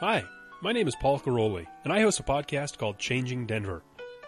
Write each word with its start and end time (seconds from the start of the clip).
Hi, 0.00 0.24
my 0.60 0.70
name 0.70 0.86
is 0.86 0.94
Paul 0.94 1.18
Karolyi, 1.18 1.66
and 1.82 1.92
I 1.92 2.02
host 2.02 2.20
a 2.20 2.22
podcast 2.22 2.78
called 2.78 3.00
Changing 3.00 3.46
Denver. 3.46 3.82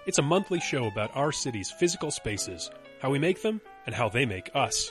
It's 0.04 0.19
a 0.19 0.23
monthly 0.23 0.58
show 0.58 0.87
about 0.87 1.15
our 1.15 1.31
city's 1.31 1.71
physical 1.71 2.11
spaces, 2.11 2.73
how 3.00 3.10
we 3.10 3.20
make 3.20 3.41
them, 3.42 3.60
and 3.86 3.94
how 3.94 4.08
they 4.08 4.26
make 4.26 4.50
us. 4.52 4.91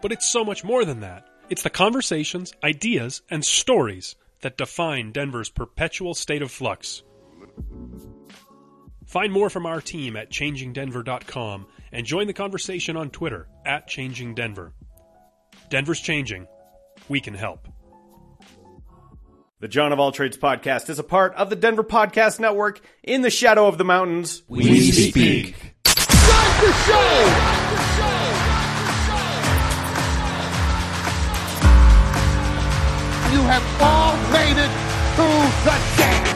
But 0.00 0.10
it's 0.10 0.26
so 0.26 0.44
much 0.44 0.64
more 0.64 0.84
than 0.84 1.02
that. 1.02 1.28
It's 1.50 1.62
the 1.62 1.70
conversations, 1.70 2.52
ideas, 2.64 3.22
and 3.30 3.44
stories 3.44 4.16
that 4.40 4.58
define 4.58 5.12
Denver's 5.12 5.50
perpetual 5.50 6.14
state 6.14 6.42
of 6.42 6.50
flux. 6.50 7.04
Find 9.06 9.32
more 9.32 9.50
from 9.50 9.66
our 9.66 9.80
team 9.80 10.16
at 10.16 10.32
changingdenver.com 10.32 11.66
and 11.92 12.04
join 12.04 12.26
the 12.26 12.32
conversation 12.32 12.96
on 12.96 13.10
Twitter 13.10 13.46
at 13.64 13.88
changingdenver. 13.88 14.72
Denver's 15.70 16.00
changing. 16.00 16.48
We 17.08 17.20
can 17.20 17.34
help. 17.34 17.68
The 19.62 19.68
Jon 19.68 19.92
of 19.92 20.00
All 20.00 20.10
Trades 20.10 20.36
podcast 20.36 20.90
is 20.90 20.98
a 20.98 21.04
part 21.04 21.36
of 21.36 21.48
the 21.48 21.54
Denver 21.54 21.84
Podcast 21.84 22.40
Network 22.40 22.80
in 23.04 23.22
the 23.22 23.30
shadow 23.30 23.68
of 23.68 23.78
the 23.78 23.84
mountains. 23.84 24.42
We 24.48 24.90
speak. 24.90 25.54
Start 25.86 26.60
the 26.60 26.72
show! 26.82 27.28
You 33.30 33.42
have 33.46 33.62
all 33.80 34.16
made 34.34 34.58
it 34.58 34.72
to 35.14 35.30
the 35.62 35.78
dance. 35.96 36.32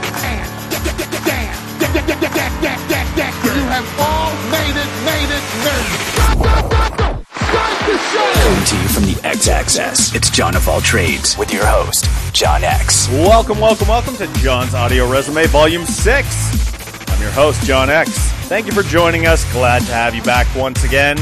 You 3.42 3.62
have 3.66 3.88
all 3.98 4.30
made 4.52 4.76
it, 4.78 4.90
made 5.02 5.30
it, 5.34 5.42
made 5.66 5.82
it. 5.82 7.26
Start 7.34 7.78
the 7.86 7.98
show! 7.98 8.30
Coming 8.44 8.64
to 8.66 8.76
you 8.76 8.88
from 8.88 9.02
the 9.02 9.20
X 9.24 9.48
Axis, 9.48 10.14
it's 10.14 10.30
Jon 10.30 10.54
of 10.54 10.68
All 10.68 10.80
Trades 10.80 11.36
with 11.36 11.52
your 11.52 11.66
host, 11.66 12.04
Jon 12.36 12.64
X. 12.64 13.08
Welcome, 13.08 13.60
welcome, 13.60 13.88
welcome 13.88 14.14
to 14.16 14.30
Jon's 14.42 14.74
Audio 14.74 15.10
Resume 15.10 15.46
Volume 15.46 15.86
6. 15.86 17.08
I'm 17.10 17.22
your 17.22 17.30
host, 17.30 17.62
Jon 17.62 17.88
X. 17.88 18.10
Thank 18.44 18.66
you 18.66 18.72
for 18.72 18.82
joining 18.82 19.26
us. 19.26 19.50
Glad 19.54 19.78
to 19.86 19.92
have 19.94 20.14
you 20.14 20.22
back 20.22 20.46
once 20.54 20.84
again. 20.84 21.16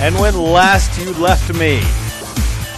And 0.00 0.14
when 0.14 0.34
last 0.34 0.98
you 0.98 1.12
left 1.22 1.52
me, 1.52 1.82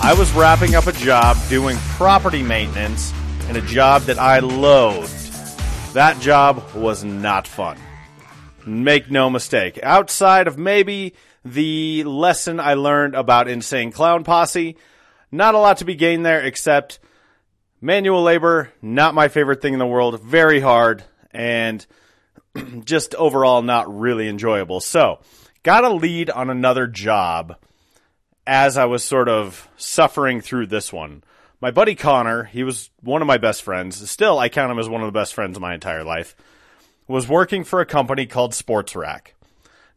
I 0.01 0.13
was 0.19 0.33
wrapping 0.33 0.75
up 0.75 0.89
a 0.89 0.93
job 0.93 1.37
doing 1.49 1.77
property 1.91 2.43
maintenance 2.43 3.13
in 3.49 3.55
a 3.55 3.61
job 3.61 4.03
that 4.03 4.19
I 4.19 4.41
loathed. 4.41 5.15
That 5.95 6.19
job 6.19 6.75
was 6.75 7.05
not 7.05 7.47
fun. 7.47 7.79
Make 8.67 9.09
no 9.09 9.31
mistake. 9.31 9.79
Outside 9.85 10.49
of 10.49 10.59
maybe 10.59 11.15
the 11.45 12.03
lesson 12.03 12.59
I 12.59 12.75
learned 12.75 13.15
about 13.15 13.47
Insane 13.47 13.93
Clown 13.93 14.25
Posse, 14.25 14.77
not 15.31 15.55
a 15.55 15.59
lot 15.59 15.77
to 15.77 15.85
be 15.85 15.95
gained 15.95 16.27
there 16.27 16.41
except 16.41 16.99
manual 17.81 18.23
labor, 18.23 18.73
not 18.83 19.15
my 19.15 19.29
favorite 19.29 19.61
thing 19.63 19.73
in 19.73 19.79
the 19.79 19.87
world, 19.87 20.21
very 20.21 20.61
hard, 20.61 21.05
and 21.31 21.85
just 22.85 23.15
overall 23.15 23.63
not 23.63 23.99
really 23.99 24.29
enjoyable. 24.29 24.81
So, 24.81 25.21
got 25.63 25.85
a 25.85 25.91
lead 25.91 26.31
on 26.31 26.51
another 26.51 26.87
job 26.87 27.57
as 28.47 28.77
I 28.77 28.87
was 28.87 29.05
sort 29.05 29.29
of 29.29 29.69
suffering 29.77 30.41
through 30.41 30.67
this 30.67 30.93
one. 30.93 31.23
My 31.61 31.71
buddy 31.71 31.95
Connor, 31.95 32.45
he 32.45 32.63
was 32.63 32.91
one 33.03 33.21
of 33.21 33.29
my 33.29 33.37
best 33.37 33.63
friends. 33.63 34.11
Still, 34.11 34.39
I 34.39 34.49
count 34.49 34.71
him 34.71 34.79
as 34.79 34.89
one 34.89 35.03
of 35.03 35.07
the 35.07 35.19
best 35.19 35.35
friends 35.35 35.57
of 35.57 35.61
my 35.61 35.75
entire 35.75 36.05
life. 36.05 36.37
Was 37.09 37.29
working 37.29 37.65
for 37.65 37.81
a 37.81 37.87
company 37.87 38.27
called 38.27 38.55
Sports 38.55 38.95
Rack. 38.95 39.35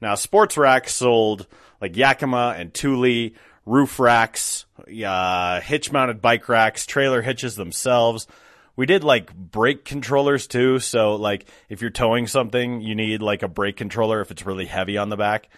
Now, 0.01 0.15
Sports 0.15 0.57
Rack 0.57 0.89
sold 0.89 1.45
like 1.79 1.95
Yakima 1.95 2.55
and 2.57 2.73
Thule 2.73 3.31
roof 3.65 3.99
racks, 3.99 4.65
uh, 5.05 5.61
hitch 5.61 5.91
mounted 5.91 6.21
bike 6.21 6.49
racks, 6.49 6.85
trailer 6.85 7.21
hitches 7.21 7.55
themselves. 7.55 8.27
We 8.75 8.85
did 8.85 9.03
like 9.03 9.33
brake 9.35 9.85
controllers 9.85 10.47
too. 10.47 10.79
So, 10.79 11.15
like, 11.15 11.45
if 11.69 11.81
you're 11.81 11.89
towing 11.89 12.27
something, 12.27 12.81
you 12.81 12.95
need 12.95 13.21
like 13.21 13.43
a 13.43 13.47
brake 13.47 13.77
controller 13.77 14.21
if 14.21 14.31
it's 14.31 14.45
really 14.45 14.65
heavy 14.65 14.97
on 14.97 15.09
the 15.09 15.17
back. 15.17 15.49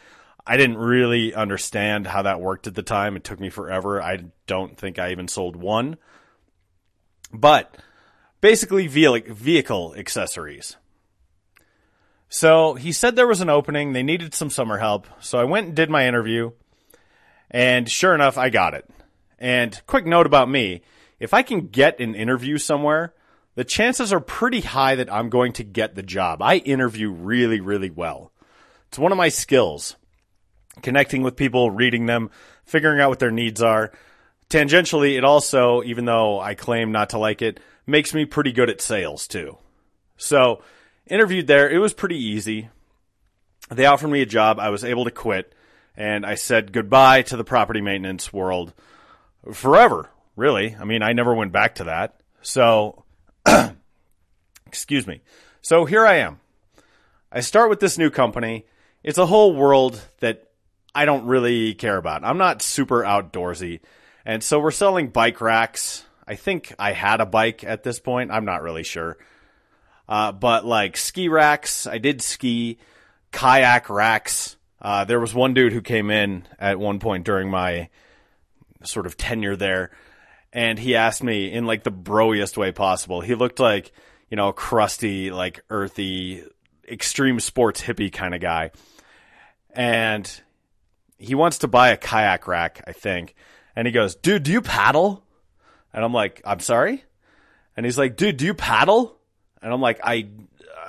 I 0.46 0.58
didn't 0.58 0.78
really 0.78 1.34
understand 1.34 2.06
how 2.06 2.24
that 2.24 2.42
worked 2.42 2.68
at 2.68 2.76
the 2.76 2.84
time. 2.84 3.16
It 3.16 3.24
took 3.24 3.40
me 3.40 3.50
forever. 3.50 4.02
I 4.02 4.26
don't 4.46 4.78
think 4.78 5.00
I 5.00 5.12
even 5.12 5.30
sold 5.30 5.56
one. 5.56 5.98
But 7.32 7.78
basically, 8.42 8.88
vehicle 8.88 9.96
accessories. 9.98 10.76
So 12.28 12.74
he 12.74 12.92
said 12.92 13.16
there 13.16 13.28
was 13.28 13.42
an 13.42 13.50
opening. 13.50 13.94
They 13.94 14.04
needed 14.04 14.34
some 14.34 14.50
summer 14.50 14.80
help. 14.80 15.08
So 15.22 15.40
I 15.40 15.44
went 15.46 15.68
and 15.68 15.76
did 15.76 15.90
my 15.90 16.08
interview. 16.08 16.52
And 17.54 17.90
sure 17.90 18.16
enough, 18.16 18.38
I 18.38 18.50
got 18.50 18.74
it. 18.74 18.90
And 19.38 19.80
quick 19.88 20.06
note 20.06 20.26
about 20.26 20.50
me 20.50 20.82
if 21.20 21.34
I 21.34 21.44
can 21.44 21.68
get 21.68 22.00
an 22.00 22.16
interview 22.16 22.58
somewhere, 22.58 23.14
the 23.56 23.64
chances 23.64 24.12
are 24.12 24.20
pretty 24.20 24.62
high 24.62 24.96
that 24.96 25.14
I'm 25.14 25.30
going 25.30 25.54
to 25.54 25.64
get 25.64 25.96
the 25.96 26.04
job. 26.04 26.42
I 26.42 26.58
interview 26.58 27.12
really, 27.12 27.60
really 27.60 27.92
well. 27.92 28.32
It's 28.88 28.98
one 28.98 29.12
of 29.12 29.18
my 29.18 29.30
skills 29.30 29.96
connecting 30.82 31.22
with 31.22 31.36
people, 31.36 31.70
reading 31.70 32.08
them, 32.08 32.32
figuring 32.66 33.00
out 33.00 33.10
what 33.10 33.20
their 33.20 33.32
needs 33.32 33.62
are. 33.62 33.92
Tangentially, 34.50 35.18
it 35.18 35.24
also, 35.24 35.84
even 35.84 36.06
though 36.06 36.40
I 36.40 36.56
claim 36.56 36.92
not 36.92 37.12
to 37.12 37.20
like 37.20 37.42
it, 37.42 37.60
makes 37.86 38.14
me 38.14 38.26
pretty 38.26 38.52
good 38.52 38.70
at 38.70 38.82
sales 38.82 39.28
too. 39.28 39.58
So, 40.18 40.64
interviewed 41.08 41.48
there, 41.48 41.70
it 41.70 41.80
was 41.80 41.94
pretty 41.94 42.18
easy. 42.18 42.70
They 43.70 43.86
offered 43.86 44.10
me 44.10 44.22
a 44.22 44.28
job. 44.28 44.60
I 44.60 44.70
was 44.70 44.84
able 44.84 45.06
to 45.06 45.12
quit, 45.12 45.54
and 45.96 46.26
I 46.26 46.36
said 46.36 46.72
goodbye 46.72 47.22
to 47.24 47.38
the 47.38 47.44
property 47.44 47.82
maintenance 47.82 48.32
world 48.32 48.74
forever, 49.52 50.10
really. 50.36 50.76
I 50.80 50.86
mean, 50.86 51.02
I 51.02 51.14
never 51.14 51.34
went 51.34 51.52
back 51.52 51.76
to 51.76 51.86
that. 51.86 52.22
So, 52.42 53.04
excuse 54.68 55.08
me. 55.08 55.22
So, 55.62 55.86
here 55.86 56.06
I 56.06 56.16
am. 56.16 56.40
I 57.32 57.40
start 57.40 57.70
with 57.70 57.80
this 57.80 57.98
new 57.98 58.10
company. 58.10 58.66
It's 59.04 59.18
a 59.18 59.26
whole 59.26 59.56
world 59.56 60.00
that 60.20 60.50
I 60.96 61.06
don't 61.06 61.26
really 61.26 61.74
care 61.74 61.98
about. 61.98 62.24
I'm 62.24 62.38
not 62.38 62.62
super 62.62 63.02
outdoorsy. 63.02 63.80
And 64.26 64.44
so 64.44 64.60
we're 64.60 64.72
selling 64.72 65.10
bike 65.10 65.42
racks. 65.42 66.04
I 66.28 66.36
think 66.36 66.74
I 66.78 66.94
had 66.94 67.20
a 67.20 67.26
bike 67.26 67.64
at 67.64 67.84
this 67.84 68.00
point. 68.00 68.32
I'm 68.32 68.46
not 68.46 68.62
really 68.62 68.84
sure. 68.84 69.18
Uh, 70.08 70.32
but 70.32 70.66
like 70.66 70.96
ski 70.96 71.28
racks, 71.28 71.88
I 71.88 71.98
did 71.98 72.22
ski, 72.22 72.78
kayak 73.32 73.90
racks. 73.90 74.56
Uh, 74.84 75.06
there 75.06 75.20
was 75.20 75.34
one 75.34 75.54
dude 75.54 75.72
who 75.72 75.82
came 75.82 76.12
in 76.12 76.46
at 76.60 76.78
one 76.78 77.00
point 77.00 77.26
during 77.26 77.50
my 77.50 77.90
sort 78.84 79.06
of 79.06 79.16
tenure 79.16 79.56
there, 79.56 79.92
and 80.52 80.78
he 80.78 80.96
asked 80.96 81.24
me 81.24 81.52
in 81.52 81.66
like 81.66 81.84
the 81.84 81.92
broiest 81.92 82.58
way 82.58 82.72
possible. 82.72 83.22
He 83.22 83.34
looked 83.34 83.60
like, 83.60 83.94
you 84.30 84.36
know, 84.36 84.50
a 84.50 84.54
crusty, 84.54 85.32
like 85.32 85.62
earthy, 85.70 86.44
extreme 86.88 87.40
sports 87.40 87.82
hippie 87.82 88.12
kind 88.12 88.36
of 88.36 88.42
guy. 88.42 88.72
And 89.72 90.30
he 91.18 91.34
wants 91.34 91.60
to 91.60 91.68
buy 91.68 91.90
a 91.90 91.98
kayak 91.98 92.48
rack, 92.48 92.84
I 92.86 92.92
think. 92.92 93.36
And 93.76 93.88
he 93.88 93.94
goes, 93.94 94.16
dude, 94.16 94.44
do 94.44 94.52
you 94.52 94.62
paddle? 94.62 95.24
And 95.94 96.04
I'm 96.04 96.14
like, 96.14 96.42
I'm 96.46 96.60
sorry? 96.60 97.04
And 97.76 97.86
he's 97.86 97.98
like, 97.98 98.18
dude, 98.18 98.38
do 98.38 98.46
you 98.46 98.54
paddle? 98.54 99.18
And 99.62 99.74
I'm 99.74 99.82
like, 99.82 100.02
I, 100.04 100.28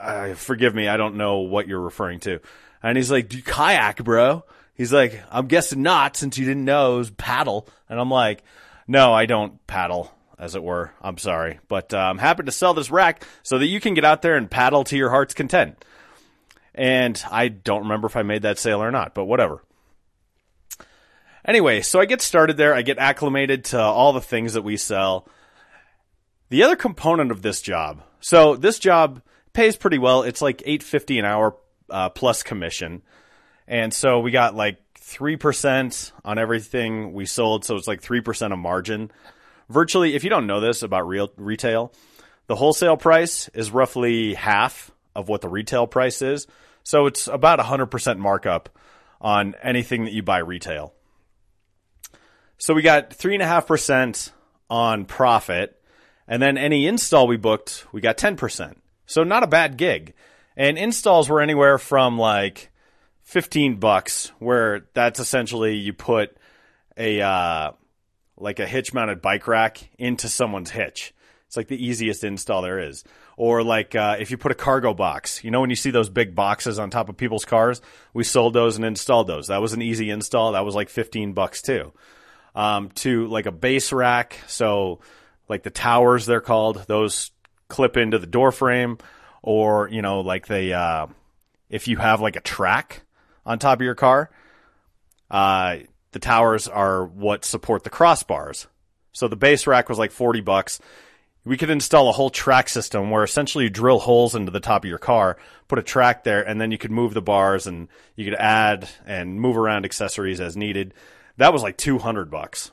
uh, 0.00 0.34
forgive 0.34 0.74
me, 0.74 0.88
I 0.88 0.96
don't 0.96 1.16
know 1.16 1.38
what 1.38 1.68
you're 1.68 1.80
referring 1.80 2.20
to. 2.20 2.40
And 2.84 2.98
he's 2.98 3.10
like, 3.10 3.30
do 3.30 3.38
you 3.38 3.42
kayak, 3.42 4.04
bro? 4.04 4.44
He's 4.74 4.92
like, 4.92 5.20
I'm 5.30 5.46
guessing 5.46 5.82
not 5.82 6.18
since 6.18 6.36
you 6.36 6.44
didn't 6.44 6.66
know 6.66 6.96
it 6.96 6.98
was 6.98 7.10
paddle. 7.10 7.66
And 7.88 7.98
I'm 7.98 8.10
like, 8.10 8.44
no, 8.86 9.14
I 9.14 9.24
don't 9.24 9.66
paddle, 9.66 10.12
as 10.38 10.54
it 10.54 10.62
were. 10.62 10.92
I'm 11.00 11.16
sorry. 11.16 11.60
But 11.66 11.94
uh, 11.94 11.98
I'm 11.98 12.18
happy 12.18 12.42
to 12.42 12.52
sell 12.52 12.74
this 12.74 12.90
rack 12.90 13.26
so 13.42 13.58
that 13.58 13.66
you 13.66 13.80
can 13.80 13.94
get 13.94 14.04
out 14.04 14.20
there 14.20 14.36
and 14.36 14.50
paddle 14.50 14.84
to 14.84 14.98
your 14.98 15.08
heart's 15.08 15.32
content. 15.32 15.82
And 16.74 17.20
I 17.30 17.48
don't 17.48 17.84
remember 17.84 18.06
if 18.06 18.16
I 18.16 18.22
made 18.22 18.42
that 18.42 18.58
sale 18.58 18.82
or 18.82 18.90
not, 18.90 19.14
but 19.14 19.24
whatever. 19.24 19.62
Anyway, 21.46 21.80
so 21.80 22.00
I 22.00 22.04
get 22.04 22.20
started 22.20 22.58
there. 22.58 22.74
I 22.74 22.82
get 22.82 22.98
acclimated 22.98 23.64
to 23.66 23.80
all 23.80 24.12
the 24.12 24.20
things 24.20 24.52
that 24.52 24.62
we 24.62 24.76
sell. 24.76 25.26
The 26.50 26.62
other 26.62 26.76
component 26.76 27.30
of 27.30 27.40
this 27.40 27.62
job, 27.62 28.02
so 28.20 28.56
this 28.56 28.78
job 28.78 29.22
pays 29.54 29.76
pretty 29.76 29.98
well. 29.98 30.22
It's 30.22 30.42
like 30.42 30.62
eight 30.66 30.82
fifty 30.82 31.18
an 31.18 31.24
hour 31.24 31.56
uh, 31.90 32.08
plus 32.10 32.42
commission, 32.42 33.02
and 33.66 33.92
so 33.92 34.20
we 34.20 34.30
got 34.30 34.54
like 34.54 34.78
three 34.98 35.36
percent 35.36 36.12
on 36.24 36.38
everything 36.38 37.12
we 37.12 37.26
sold. 37.26 37.64
So 37.64 37.76
it's 37.76 37.88
like 37.88 38.00
three 38.00 38.20
percent 38.20 38.52
of 38.52 38.58
margin. 38.58 39.10
Virtually, 39.68 40.14
if 40.14 40.24
you 40.24 40.30
don't 40.30 40.46
know 40.46 40.60
this 40.60 40.82
about 40.82 41.06
real 41.08 41.30
retail, 41.36 41.92
the 42.46 42.56
wholesale 42.56 42.96
price 42.96 43.48
is 43.54 43.70
roughly 43.70 44.34
half 44.34 44.90
of 45.14 45.28
what 45.28 45.40
the 45.40 45.48
retail 45.48 45.86
price 45.86 46.20
is. 46.20 46.46
So 46.82 47.06
it's 47.06 47.28
about 47.28 47.60
a 47.60 47.64
hundred 47.64 47.86
percent 47.86 48.18
markup 48.18 48.68
on 49.20 49.54
anything 49.62 50.04
that 50.04 50.12
you 50.12 50.22
buy 50.22 50.38
retail. 50.38 50.92
So 52.58 52.74
we 52.74 52.82
got 52.82 53.12
three 53.12 53.34
and 53.34 53.42
a 53.42 53.46
half 53.46 53.66
percent 53.66 54.32
on 54.68 55.04
profit, 55.04 55.80
and 56.28 56.42
then 56.42 56.58
any 56.58 56.86
install 56.86 57.26
we 57.26 57.36
booked, 57.36 57.86
we 57.92 58.00
got 58.00 58.18
ten 58.18 58.36
percent. 58.36 58.82
So 59.06 59.24
not 59.24 59.42
a 59.42 59.46
bad 59.46 59.76
gig. 59.76 60.14
And 60.56 60.78
installs 60.78 61.28
were 61.28 61.40
anywhere 61.40 61.78
from 61.78 62.18
like 62.18 62.70
fifteen 63.22 63.76
bucks, 63.76 64.32
where 64.38 64.86
that's 64.94 65.18
essentially 65.18 65.74
you 65.74 65.92
put 65.92 66.36
a 66.96 67.20
uh, 67.20 67.72
like 68.36 68.60
a 68.60 68.66
hitch 68.66 68.94
mounted 68.94 69.20
bike 69.20 69.48
rack 69.48 69.88
into 69.98 70.28
someone's 70.28 70.70
hitch. 70.70 71.12
It's 71.46 71.56
like 71.56 71.68
the 71.68 71.84
easiest 71.84 72.24
install 72.24 72.62
there 72.62 72.78
is. 72.78 73.04
Or 73.36 73.64
like 73.64 73.96
uh, 73.96 74.16
if 74.20 74.30
you 74.30 74.38
put 74.38 74.52
a 74.52 74.56
cargo 74.56 74.94
box, 74.94 75.42
you 75.42 75.50
know 75.50 75.60
when 75.60 75.70
you 75.70 75.76
see 75.76 75.90
those 75.90 76.08
big 76.08 76.34
boxes 76.34 76.78
on 76.78 76.90
top 76.90 77.08
of 77.08 77.16
people's 77.16 77.44
cars, 77.44 77.80
we 78.12 78.22
sold 78.22 78.54
those 78.54 78.76
and 78.76 78.84
installed 78.84 79.26
those. 79.26 79.48
That 79.48 79.60
was 79.60 79.72
an 79.72 79.82
easy 79.82 80.10
install. 80.10 80.52
That 80.52 80.64
was 80.64 80.76
like 80.76 80.88
fifteen 80.88 81.32
bucks 81.32 81.62
too. 81.62 81.92
Um, 82.54 82.90
to 82.90 83.26
like 83.26 83.46
a 83.46 83.52
base 83.52 83.92
rack, 83.92 84.38
so 84.46 85.00
like 85.48 85.64
the 85.64 85.70
towers 85.70 86.26
they're 86.26 86.40
called, 86.40 86.84
those 86.86 87.32
clip 87.66 87.96
into 87.96 88.20
the 88.20 88.28
door 88.28 88.52
frame, 88.52 88.98
or 89.44 89.90
you 89.90 90.00
know 90.00 90.20
like 90.20 90.46
the 90.46 90.72
uh, 90.72 91.06
if 91.68 91.86
you 91.86 91.98
have 91.98 92.20
like 92.20 92.34
a 92.34 92.40
track 92.40 93.02
on 93.44 93.58
top 93.58 93.78
of 93.78 93.84
your 93.84 93.94
car, 93.94 94.30
uh, 95.30 95.76
the 96.12 96.18
towers 96.18 96.66
are 96.66 97.04
what 97.04 97.44
support 97.44 97.84
the 97.84 97.90
crossbars. 97.90 98.66
So 99.12 99.28
the 99.28 99.36
base 99.36 99.66
rack 99.66 99.88
was 99.88 99.98
like 99.98 100.10
40 100.10 100.40
bucks. 100.40 100.80
We 101.44 101.58
could 101.58 101.68
install 101.68 102.08
a 102.08 102.12
whole 102.12 102.30
track 102.30 102.70
system 102.70 103.10
where 103.10 103.22
essentially 103.22 103.64
you 103.64 103.70
drill 103.70 103.98
holes 103.98 104.34
into 104.34 104.50
the 104.50 104.60
top 104.60 104.82
of 104.82 104.88
your 104.88 104.98
car, 104.98 105.36
put 105.68 105.78
a 105.78 105.82
track 105.82 106.24
there, 106.24 106.42
and 106.42 106.58
then 106.58 106.70
you 106.70 106.78
could 106.78 106.90
move 106.90 107.12
the 107.12 107.20
bars 107.20 107.66
and 107.66 107.88
you 108.16 108.24
could 108.24 108.34
add 108.34 108.88
and 109.04 109.38
move 109.38 109.58
around 109.58 109.84
accessories 109.84 110.40
as 110.40 110.56
needed. 110.56 110.94
That 111.36 111.52
was 111.52 111.62
like 111.62 111.76
200 111.76 112.30
bucks. 112.30 112.70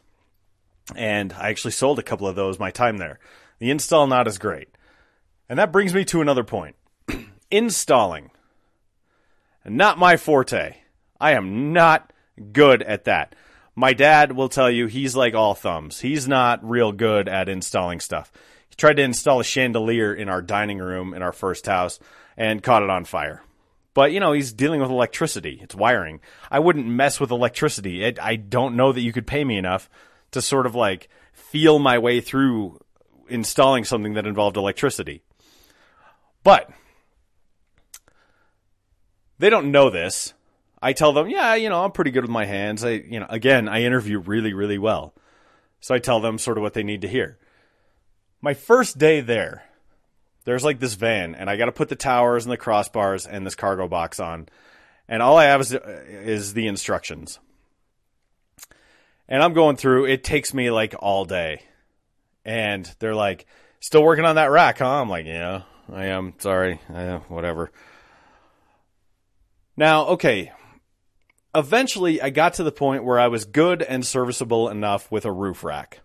And 0.95 1.33
I 1.33 1.49
actually 1.49 1.71
sold 1.71 1.99
a 1.99 2.03
couple 2.03 2.27
of 2.27 2.35
those 2.37 2.59
my 2.59 2.71
time 2.71 2.97
there. 2.97 3.19
The 3.59 3.71
install 3.71 4.07
not 4.07 4.27
as 4.27 4.37
great. 4.37 4.69
And 5.51 5.59
that 5.59 5.73
brings 5.73 5.93
me 5.93 6.05
to 6.05 6.21
another 6.21 6.45
point. 6.45 6.77
Installing. 7.51 8.31
Not 9.65 9.99
my 9.99 10.15
forte. 10.15 10.77
I 11.19 11.33
am 11.33 11.73
not 11.73 12.13
good 12.53 12.81
at 12.81 13.03
that. 13.03 13.35
My 13.75 13.91
dad 13.91 14.31
will 14.31 14.47
tell 14.47 14.71
you 14.71 14.87
he's 14.87 15.13
like 15.13 15.33
all 15.33 15.53
thumbs. 15.53 15.99
He's 15.99 16.25
not 16.25 16.63
real 16.63 16.93
good 16.93 17.27
at 17.27 17.49
installing 17.49 17.99
stuff. 17.99 18.31
He 18.69 18.75
tried 18.77 18.95
to 18.95 19.03
install 19.03 19.41
a 19.41 19.43
chandelier 19.43 20.13
in 20.13 20.29
our 20.29 20.41
dining 20.41 20.77
room 20.77 21.13
in 21.13 21.21
our 21.21 21.33
first 21.33 21.65
house 21.65 21.99
and 22.37 22.63
caught 22.63 22.83
it 22.83 22.89
on 22.89 23.03
fire. 23.03 23.43
But, 23.93 24.13
you 24.13 24.21
know, 24.21 24.31
he's 24.31 24.53
dealing 24.53 24.79
with 24.79 24.89
electricity. 24.89 25.59
It's 25.61 25.75
wiring. 25.75 26.21
I 26.49 26.59
wouldn't 26.59 26.87
mess 26.87 27.19
with 27.19 27.29
electricity. 27.29 28.05
It, 28.05 28.21
I 28.21 28.37
don't 28.37 28.77
know 28.77 28.93
that 28.93 29.01
you 29.01 29.11
could 29.11 29.27
pay 29.27 29.43
me 29.43 29.57
enough 29.57 29.89
to 30.31 30.41
sort 30.41 30.65
of 30.65 30.75
like 30.75 31.09
feel 31.33 31.77
my 31.77 31.97
way 31.97 32.21
through 32.21 32.79
installing 33.27 33.83
something 33.83 34.13
that 34.13 34.25
involved 34.25 34.55
electricity. 34.55 35.23
But 36.43 36.69
they 39.37 39.49
don't 39.49 39.71
know 39.71 39.89
this. 39.89 40.33
I 40.81 40.93
tell 40.93 41.13
them, 41.13 41.29
yeah, 41.29 41.55
you 41.55 41.69
know, 41.69 41.83
I'm 41.83 41.91
pretty 41.91 42.11
good 42.11 42.23
with 42.23 42.31
my 42.31 42.45
hands. 42.45 42.83
I, 42.83 42.91
you 42.91 43.19
know, 43.19 43.27
again, 43.29 43.67
I 43.67 43.83
interview 43.83 44.19
really, 44.19 44.53
really 44.53 44.79
well. 44.79 45.13
So 45.79 45.93
I 45.93 45.99
tell 45.99 46.19
them 46.19 46.37
sort 46.37 46.57
of 46.57 46.61
what 46.61 46.73
they 46.73 46.83
need 46.83 47.01
to 47.01 47.07
hear. 47.07 47.37
My 48.41 48.53
first 48.53 48.97
day 48.97 49.21
there, 49.21 49.63
there's 50.45 50.63
like 50.63 50.79
this 50.79 50.95
van, 50.95 51.35
and 51.35 51.49
I 51.49 51.57
got 51.57 51.65
to 51.65 51.71
put 51.71 51.89
the 51.89 51.95
towers 51.95 52.45
and 52.45 52.51
the 52.51 52.57
crossbars 52.57 53.27
and 53.29 53.45
this 53.45 53.55
cargo 53.55 53.87
box 53.87 54.19
on, 54.19 54.49
and 55.07 55.21
all 55.21 55.37
I 55.37 55.45
have 55.45 55.61
is, 55.61 55.73
uh, 55.73 56.03
is 56.07 56.53
the 56.53 56.67
instructions. 56.67 57.39
And 59.27 59.43
I'm 59.43 59.53
going 59.53 59.75
through. 59.75 60.05
It 60.05 60.23
takes 60.23 60.53
me 60.53 60.71
like 60.71 60.95
all 60.99 61.25
day, 61.25 61.61
and 62.43 62.91
they're 62.99 63.15
like, 63.15 63.45
"Still 63.79 64.03
working 64.03 64.25
on 64.25 64.35
that 64.35 64.51
rack, 64.51 64.79
huh?" 64.79 65.01
I'm 65.01 65.09
like, 65.09 65.25
"Yeah, 65.25 65.61
I 65.91 66.05
am. 66.05 66.33
Sorry, 66.39 66.79
uh, 66.93 67.19
whatever." 67.27 67.71
Now, 69.75 70.05
okay. 70.07 70.51
Eventually, 71.53 72.21
I 72.21 72.29
got 72.29 72.53
to 72.55 72.63
the 72.63 72.71
point 72.71 73.03
where 73.03 73.19
I 73.19 73.27
was 73.27 73.43
good 73.43 73.81
and 73.81 74.05
serviceable 74.05 74.69
enough 74.69 75.11
with 75.11 75.25
a 75.25 75.31
roof 75.31 75.63
rack. 75.63 75.99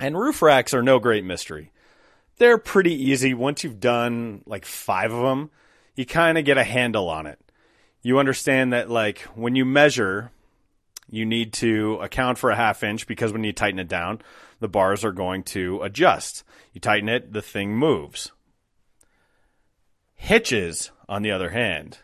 And 0.00 0.18
roof 0.18 0.42
racks 0.42 0.74
are 0.74 0.82
no 0.82 0.98
great 0.98 1.24
mystery. 1.24 1.70
They're 2.38 2.58
pretty 2.58 2.92
easy. 2.92 3.34
Once 3.34 3.62
you've 3.62 3.78
done 3.78 4.42
like 4.46 4.64
five 4.64 5.12
of 5.12 5.22
them, 5.22 5.50
you 5.94 6.04
kind 6.04 6.36
of 6.36 6.44
get 6.44 6.58
a 6.58 6.64
handle 6.64 7.08
on 7.08 7.26
it. 7.26 7.38
You 8.02 8.18
understand 8.18 8.72
that, 8.72 8.90
like, 8.90 9.20
when 9.34 9.54
you 9.54 9.64
measure, 9.64 10.32
you 11.08 11.26
need 11.26 11.52
to 11.54 11.98
account 12.02 12.38
for 12.38 12.50
a 12.50 12.56
half 12.56 12.82
inch 12.82 13.06
because 13.06 13.32
when 13.32 13.44
you 13.44 13.52
tighten 13.52 13.78
it 13.78 13.88
down, 13.88 14.20
the 14.60 14.68
bars 14.68 15.04
are 15.04 15.12
going 15.12 15.42
to 15.44 15.82
adjust. 15.82 16.44
You 16.72 16.80
tighten 16.80 17.08
it, 17.08 17.32
the 17.32 17.42
thing 17.42 17.76
moves. 17.76 18.32
Hitches, 20.14 20.90
on 21.08 21.22
the 21.22 21.30
other 21.30 21.50
hand, 21.50 21.98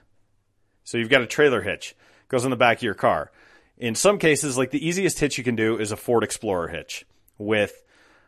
so 0.84 0.98
you've 0.98 1.08
got 1.08 1.22
a 1.22 1.26
trailer 1.26 1.62
hitch, 1.62 1.94
goes 2.28 2.44
in 2.44 2.50
the 2.50 2.56
back 2.56 2.78
of 2.78 2.82
your 2.82 2.94
car. 2.94 3.30
In 3.78 3.94
some 3.94 4.18
cases, 4.18 4.58
like 4.58 4.72
the 4.72 4.86
easiest 4.86 5.18
hitch 5.18 5.38
you 5.38 5.44
can 5.44 5.56
do 5.56 5.78
is 5.78 5.92
a 5.92 5.96
Ford 5.96 6.24
Explorer 6.24 6.68
hitch 6.68 7.06
with, 7.38 7.82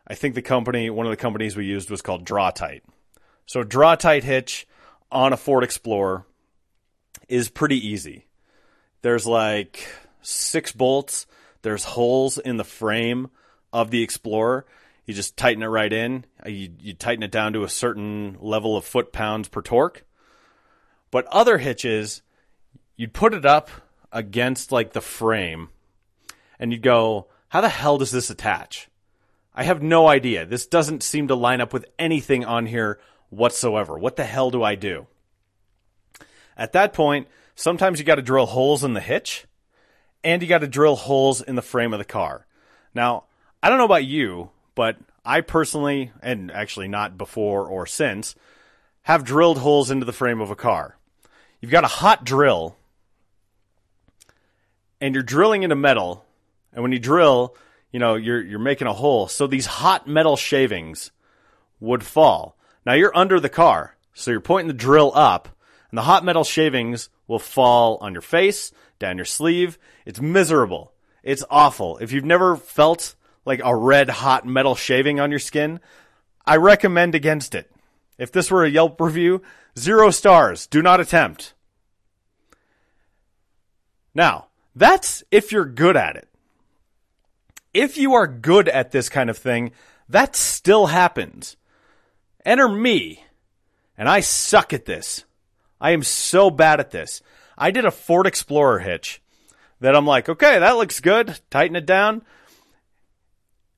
I 0.07 0.15
think 0.15 0.35
the 0.35 0.43
company, 0.43 0.89
one 0.89 1.05
of 1.05 1.11
the 1.11 1.17
companies 1.17 1.57
we 1.57 1.67
used 1.67 1.91
was 1.91 2.03
called 2.03 2.25
Draw-Tite. 2.25 2.85
So 3.47 3.63
Draw-Tite 3.63 4.25
hitch 4.25 4.67
on 5.11 5.33
a 5.33 5.37
Ford 5.37 5.65
Explorer 5.65 6.25
is 7.29 7.51
pretty 7.51 7.87
easy. 7.87 8.27
There's 9.03 9.27
like 9.27 9.87
six 10.23 10.73
bolts. 10.73 11.27
There's 11.63 11.85
holes 11.85 12.39
in 12.39 12.57
the 12.57 12.65
frame 12.65 13.31
of 13.73 13.91
the 13.91 14.03
Explorer. 14.03 14.65
You 15.05 15.15
just 15.15 15.37
tighten 15.37 15.63
it 15.63 15.67
right 15.67 15.93
in. 15.93 16.25
Uh, 16.45 16.49
you, 16.49 16.71
you 16.79 16.95
tighten 16.95 17.23
it 17.23 17.31
down 17.31 17.53
to 17.53 17.65
a 17.65 17.69
certain 17.69 18.37
level 18.41 18.77
of 18.77 18.85
foot 18.85 19.13
pounds 19.13 19.49
per 19.49 19.63
torque. 19.63 20.05
But 21.11 21.27
other 21.27 21.59
hitches, 21.59 22.23
you'd 22.97 23.13
put 23.13 23.35
it 23.35 23.45
up 23.45 23.71
against 24.13 24.73
like 24.73 24.93
the 24.93 25.01
frame 25.01 25.71
and 26.59 26.73
you'd 26.73 26.83
go, 26.83 27.27
how 27.49 27.61
the 27.61 27.69
hell 27.69 27.99
does 27.99 28.13
this 28.13 28.31
attach? 28.31 28.89
I 29.55 29.65
have 29.65 29.83
no 29.83 30.09
idea. 30.09 30.47
This 30.47 30.67
doesn't 30.67 31.03
seem 31.03 31.29
to 31.29 31.35
line 31.35 31.61
up 31.61 31.73
with 31.73 31.85
anything 31.99 32.45
on 32.45 32.67
here 32.67 32.99
whatsoever. 33.29 33.99
What 33.99 34.17
the 34.17 34.25
hell 34.25 34.51
do 34.51 34.63
I 34.63 34.75
do? 34.75 35.07
At 36.57 36.73
that 36.73 36.93
point, 36.93 37.29
sometimes 37.55 37.99
you 37.99 38.05
got 38.05 38.15
to 38.15 38.23
drill 38.23 38.47
holes 38.47 38.85
in 38.85 38.95
the 38.95 39.01
hitch 39.01 39.47
and 40.25 40.43
you 40.43 40.49
got 40.49 40.59
to 40.59 40.69
drill 40.69 40.97
holes 40.97 41.41
in 41.41 41.55
the 41.55 41.63
frame 41.63 41.93
of 41.93 41.99
the 41.99 42.05
car. 42.05 42.47
Now, 42.95 43.25
I 43.63 43.69
don't 43.69 43.79
know 43.79 43.85
about 43.85 44.05
you, 44.05 44.51
but 44.75 44.97
I 45.25 45.41
personally, 45.41 46.13
and 46.21 46.51
actually 46.51 46.89
not 46.89 47.19
before 47.19 47.67
or 47.67 47.87
since, 47.87 48.35
have 49.03 49.25
drilled 49.25 49.59
holes 49.59 49.91
into 49.91 50.07
the 50.07 50.13
frame 50.13 50.41
of 50.41 50.51
a 50.51 50.57
car. 50.57 50.97
You've 51.61 51.71
got 51.71 51.85
a 51.85 51.89
hot 51.89 52.25
drill 52.25 52.77
and 55.03 55.15
you're 55.15 55.25
drilling 55.25 55.65
into 55.65 55.75
metal, 55.75 56.25
and 56.73 56.83
when 56.83 56.93
you 56.93 57.01
drill, 57.01 57.57
you 57.91 57.99
know, 57.99 58.15
you're 58.15 58.41
you're 58.41 58.61
making 58.61 58.87
a 58.87 58.93
hole. 58.93 59.27
So 59.27 59.49
these 59.49 59.67
hot 59.67 60.07
metal 60.07 60.37
shavings 60.37 61.11
would 61.81 62.05
fall. 62.05 62.57
Now 62.87 62.95
you're 62.95 63.17
under 63.17 63.41
the 63.41 63.49
car, 63.49 63.97
so 64.15 64.31
you're 64.31 64.41
pointing 64.41 64.69
the 64.69 64.75
drill 64.75 65.11
up, 65.15 65.49
and 65.91 65.99
the 65.99 66.03
hot 66.03 66.25
metal 66.25 66.45
shavings 66.45 67.11
will 67.27 67.41
fall 67.41 67.99
on 68.01 68.13
your 68.13 68.23
face, 68.23 68.73
down 69.03 69.19
your 69.19 69.27
sleeve. 69.27 69.79
It's 70.07 70.21
miserable. 70.21 70.95
It's 71.23 71.45
awful. 71.51 71.99
If 71.99 72.13
you've 72.13 72.25
never 72.25 72.57
felt 72.57 73.15
like 73.45 73.61
a 73.63 73.77
red 73.77 74.09
hot 74.09 74.47
metal 74.47 74.75
shaving 74.75 75.21
on 75.21 75.31
your 75.31 75.41
skin, 75.41 75.81
I 76.47 76.57
recommend 76.57 77.15
against 77.15 77.55
it. 77.55 77.71
If 78.17 78.33
this 78.33 78.51
were 78.51 78.65
a 78.65 78.71
Yelp 78.71 79.01
review, 79.01 79.43
zero 79.79 80.11
stars. 80.11 80.67
Do 80.67 80.81
not 80.81 81.01
attempt. 81.01 81.53
Now, 84.15 84.47
that's 84.75 85.23
if 85.31 85.53
you're 85.53 85.67
good 85.67 85.97
at 85.97 86.17
it. 86.17 86.29
If 87.75 87.97
you 87.97 88.15
are 88.15 88.27
good 88.27 88.69
at 88.69 88.91
this 88.93 89.09
kind 89.09 89.29
of 89.29 89.39
thing, 89.39 89.73
that 90.09 90.37
still 90.37 90.87
happens. 90.87 91.57
Enter 92.45 92.69
me. 92.69 93.25
And 93.97 94.09
I 94.09 94.21
suck 94.21 94.73
at 94.73 94.85
this. 94.85 95.25
I 95.81 95.91
am 95.91 96.03
so 96.03 96.51
bad 96.51 96.81
at 96.81 96.91
this. 96.91 97.23
I 97.63 97.71
did 97.71 97.85
a 97.85 97.93
Ford 97.93 98.27
Explorer 98.27 98.81
hitch 98.81 99.23
that 99.79 99.95
I'm 99.95 100.05
like, 100.05 100.29
okay, 100.29 100.59
that 100.59 100.73
looks 100.73 100.99
good. 100.99 101.39
Tighten 101.49 101.77
it 101.77 101.87
down. 101.87 102.23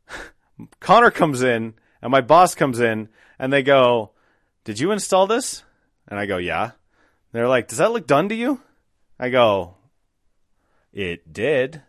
Connor 0.81 1.11
comes 1.11 1.43
in 1.43 1.75
and 2.01 2.11
my 2.11 2.23
boss 2.23 2.55
comes 2.55 2.81
in 2.81 3.11
and 3.39 3.53
they 3.53 3.63
go, 3.63 4.13
Did 4.65 4.81
you 4.81 4.91
install 4.91 5.27
this? 5.27 5.65
And 6.09 6.19
I 6.19 6.25
go, 6.25 6.39
Yeah. 6.39 6.71
They're 7.33 7.47
like, 7.47 7.69
Does 7.69 7.77
that 7.77 7.93
look 7.93 8.07
done 8.07 8.31
to 8.31 8.35
you? 8.35 8.63
I 9.19 9.29
go, 9.29 9.75
it 10.95 11.31
did. 11.31 11.75
And 11.75 11.83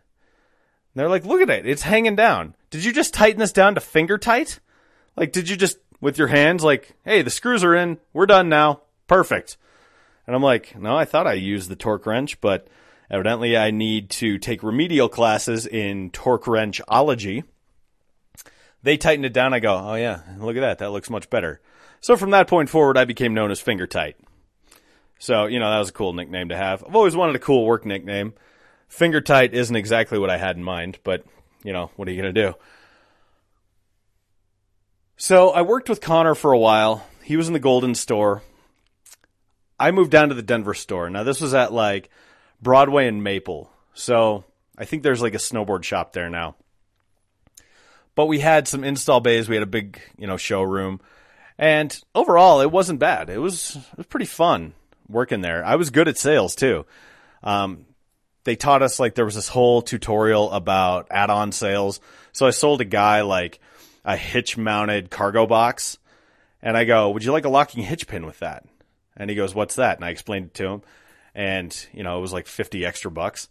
they're 0.94 1.08
like, 1.08 1.24
look 1.24 1.40
at 1.40 1.48
it. 1.48 1.66
It's 1.66 1.82
hanging 1.82 2.14
down. 2.14 2.56
Did 2.68 2.84
you 2.84 2.92
just 2.92 3.14
tighten 3.14 3.40
this 3.40 3.52
down 3.52 3.74
to 3.74 3.80
finger 3.80 4.18
tight? 4.18 4.60
Like, 5.16 5.32
did 5.32 5.48
you 5.48 5.56
just, 5.56 5.78
with 6.02 6.18
your 6.18 6.28
hands, 6.28 6.62
like, 6.62 6.94
hey, 7.06 7.22
the 7.22 7.30
screws 7.30 7.64
are 7.64 7.74
in. 7.74 7.96
We're 8.12 8.26
done 8.26 8.50
now. 8.50 8.82
Perfect. 9.06 9.56
And 10.26 10.34
I'm 10.34 10.42
like, 10.42 10.76
no, 10.78 10.96
I 10.96 11.04
thought 11.04 11.26
I 11.26 11.34
used 11.34 11.68
the 11.68 11.76
torque 11.76 12.06
wrench, 12.06 12.40
but 12.40 12.68
evidently 13.10 13.56
I 13.56 13.70
need 13.70 14.10
to 14.10 14.38
take 14.38 14.62
remedial 14.62 15.08
classes 15.08 15.66
in 15.66 16.10
torque 16.10 16.46
wrenchology. 16.46 17.44
They 18.82 18.96
tightened 18.96 19.26
it 19.26 19.32
down. 19.32 19.54
I 19.54 19.60
go, 19.60 19.74
oh 19.74 19.94
yeah, 19.94 20.22
look 20.38 20.56
at 20.56 20.60
that. 20.60 20.78
That 20.78 20.90
looks 20.90 21.10
much 21.10 21.30
better. 21.30 21.60
So 22.00 22.16
from 22.16 22.30
that 22.30 22.48
point 22.48 22.68
forward, 22.68 22.98
I 22.98 23.04
became 23.04 23.34
known 23.34 23.50
as 23.50 23.60
Finger 23.60 23.86
Tight. 23.86 24.16
So, 25.18 25.46
you 25.46 25.58
know, 25.58 25.70
that 25.70 25.78
was 25.78 25.88
a 25.88 25.94
cool 25.94 26.12
nickname 26.12 26.50
to 26.50 26.56
have. 26.56 26.84
I've 26.84 26.94
always 26.94 27.16
wanted 27.16 27.36
a 27.36 27.40
cool 27.40 27.64
work 27.64 27.86
nickname. 27.86 28.34
Finger 28.88 29.20
tight 29.20 29.54
isn't 29.54 29.74
exactly 29.74 30.18
what 30.18 30.30
I 30.30 30.36
had 30.36 30.56
in 30.56 30.62
mind, 30.62 30.98
but 31.02 31.24
you 31.64 31.72
know, 31.72 31.90
what 31.96 32.06
are 32.06 32.12
you 32.12 32.22
going 32.22 32.34
to 32.34 32.48
do? 32.48 32.54
So 35.16 35.50
I 35.50 35.62
worked 35.62 35.88
with 35.88 36.00
Connor 36.00 36.34
for 36.34 36.52
a 36.52 36.58
while. 36.58 37.06
He 37.22 37.36
was 37.36 37.48
in 37.48 37.54
the 37.54 37.58
Golden 37.58 37.94
store. 37.94 38.42
I 39.78 39.90
moved 39.90 40.10
down 40.10 40.28
to 40.30 40.34
the 40.34 40.42
Denver 40.42 40.74
store. 40.74 41.10
Now 41.10 41.22
this 41.22 41.40
was 41.40 41.54
at 41.54 41.72
like 41.72 42.10
Broadway 42.60 43.06
and 43.06 43.22
Maple. 43.22 43.70
So 43.94 44.44
I 44.78 44.84
think 44.84 45.02
there's 45.02 45.22
like 45.22 45.34
a 45.34 45.38
snowboard 45.38 45.84
shop 45.84 46.12
there 46.12 46.30
now. 46.30 46.56
But 48.14 48.26
we 48.26 48.40
had 48.40 48.66
some 48.66 48.84
install 48.84 49.20
bays. 49.20 49.48
We 49.48 49.56
had 49.56 49.62
a 49.62 49.66
big, 49.66 50.00
you 50.16 50.26
know, 50.26 50.38
showroom. 50.38 51.00
And 51.58 51.98
overall, 52.14 52.60
it 52.60 52.70
wasn't 52.70 52.98
bad. 52.98 53.30
It 53.30 53.38
was, 53.38 53.76
it 53.76 53.98
was 53.98 54.06
pretty 54.06 54.26
fun 54.26 54.74
working 55.08 55.42
there. 55.42 55.64
I 55.64 55.76
was 55.76 55.90
good 55.90 56.08
at 56.08 56.18
sales 56.18 56.54
too. 56.54 56.86
Um, 57.42 57.86
they 58.44 58.56
taught 58.56 58.82
us 58.82 58.98
like 58.98 59.14
there 59.14 59.24
was 59.24 59.34
this 59.34 59.48
whole 59.48 59.82
tutorial 59.82 60.50
about 60.52 61.08
add-on 61.10 61.52
sales. 61.52 62.00
So 62.32 62.46
I 62.46 62.50
sold 62.50 62.80
a 62.80 62.84
guy 62.84 63.22
like 63.22 63.60
a 64.04 64.16
hitch 64.16 64.56
mounted 64.56 65.10
cargo 65.10 65.46
box 65.46 65.98
and 66.62 66.76
I 66.76 66.84
go, 66.84 67.10
would 67.10 67.24
you 67.24 67.32
like 67.32 67.44
a 67.44 67.50
locking 67.50 67.82
hitch 67.82 68.06
pin 68.06 68.24
with 68.24 68.38
that? 68.38 68.64
And 69.16 69.30
he 69.30 69.36
goes, 69.36 69.54
what's 69.54 69.76
that? 69.76 69.96
And 69.96 70.04
I 70.04 70.10
explained 70.10 70.46
it 70.46 70.54
to 70.54 70.68
him 70.68 70.82
and 71.36 71.86
you 71.92 72.02
know, 72.02 72.18
it 72.18 72.22
was 72.22 72.32
like 72.32 72.48
50 72.48 72.84
extra 72.84 73.10
bucks. 73.10 73.48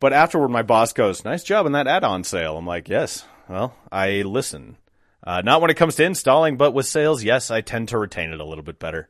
But 0.00 0.12
afterward, 0.12 0.48
my 0.48 0.62
boss 0.62 0.92
goes, 0.92 1.24
nice 1.24 1.44
job 1.44 1.66
on 1.66 1.72
that 1.72 1.86
add-on 1.86 2.24
sale. 2.24 2.56
I'm 2.56 2.66
like, 2.66 2.88
yes, 2.88 3.24
well, 3.48 3.76
I 3.92 4.22
listen. 4.22 4.76
Uh, 5.22 5.42
not 5.42 5.60
when 5.60 5.70
it 5.70 5.76
comes 5.76 5.96
to 5.96 6.04
installing, 6.04 6.56
but 6.56 6.72
with 6.72 6.86
sales, 6.86 7.22
yes, 7.22 7.50
I 7.50 7.60
tend 7.60 7.88
to 7.88 7.98
retain 7.98 8.32
it 8.32 8.40
a 8.40 8.44
little 8.44 8.64
bit 8.64 8.78
better. 8.78 9.08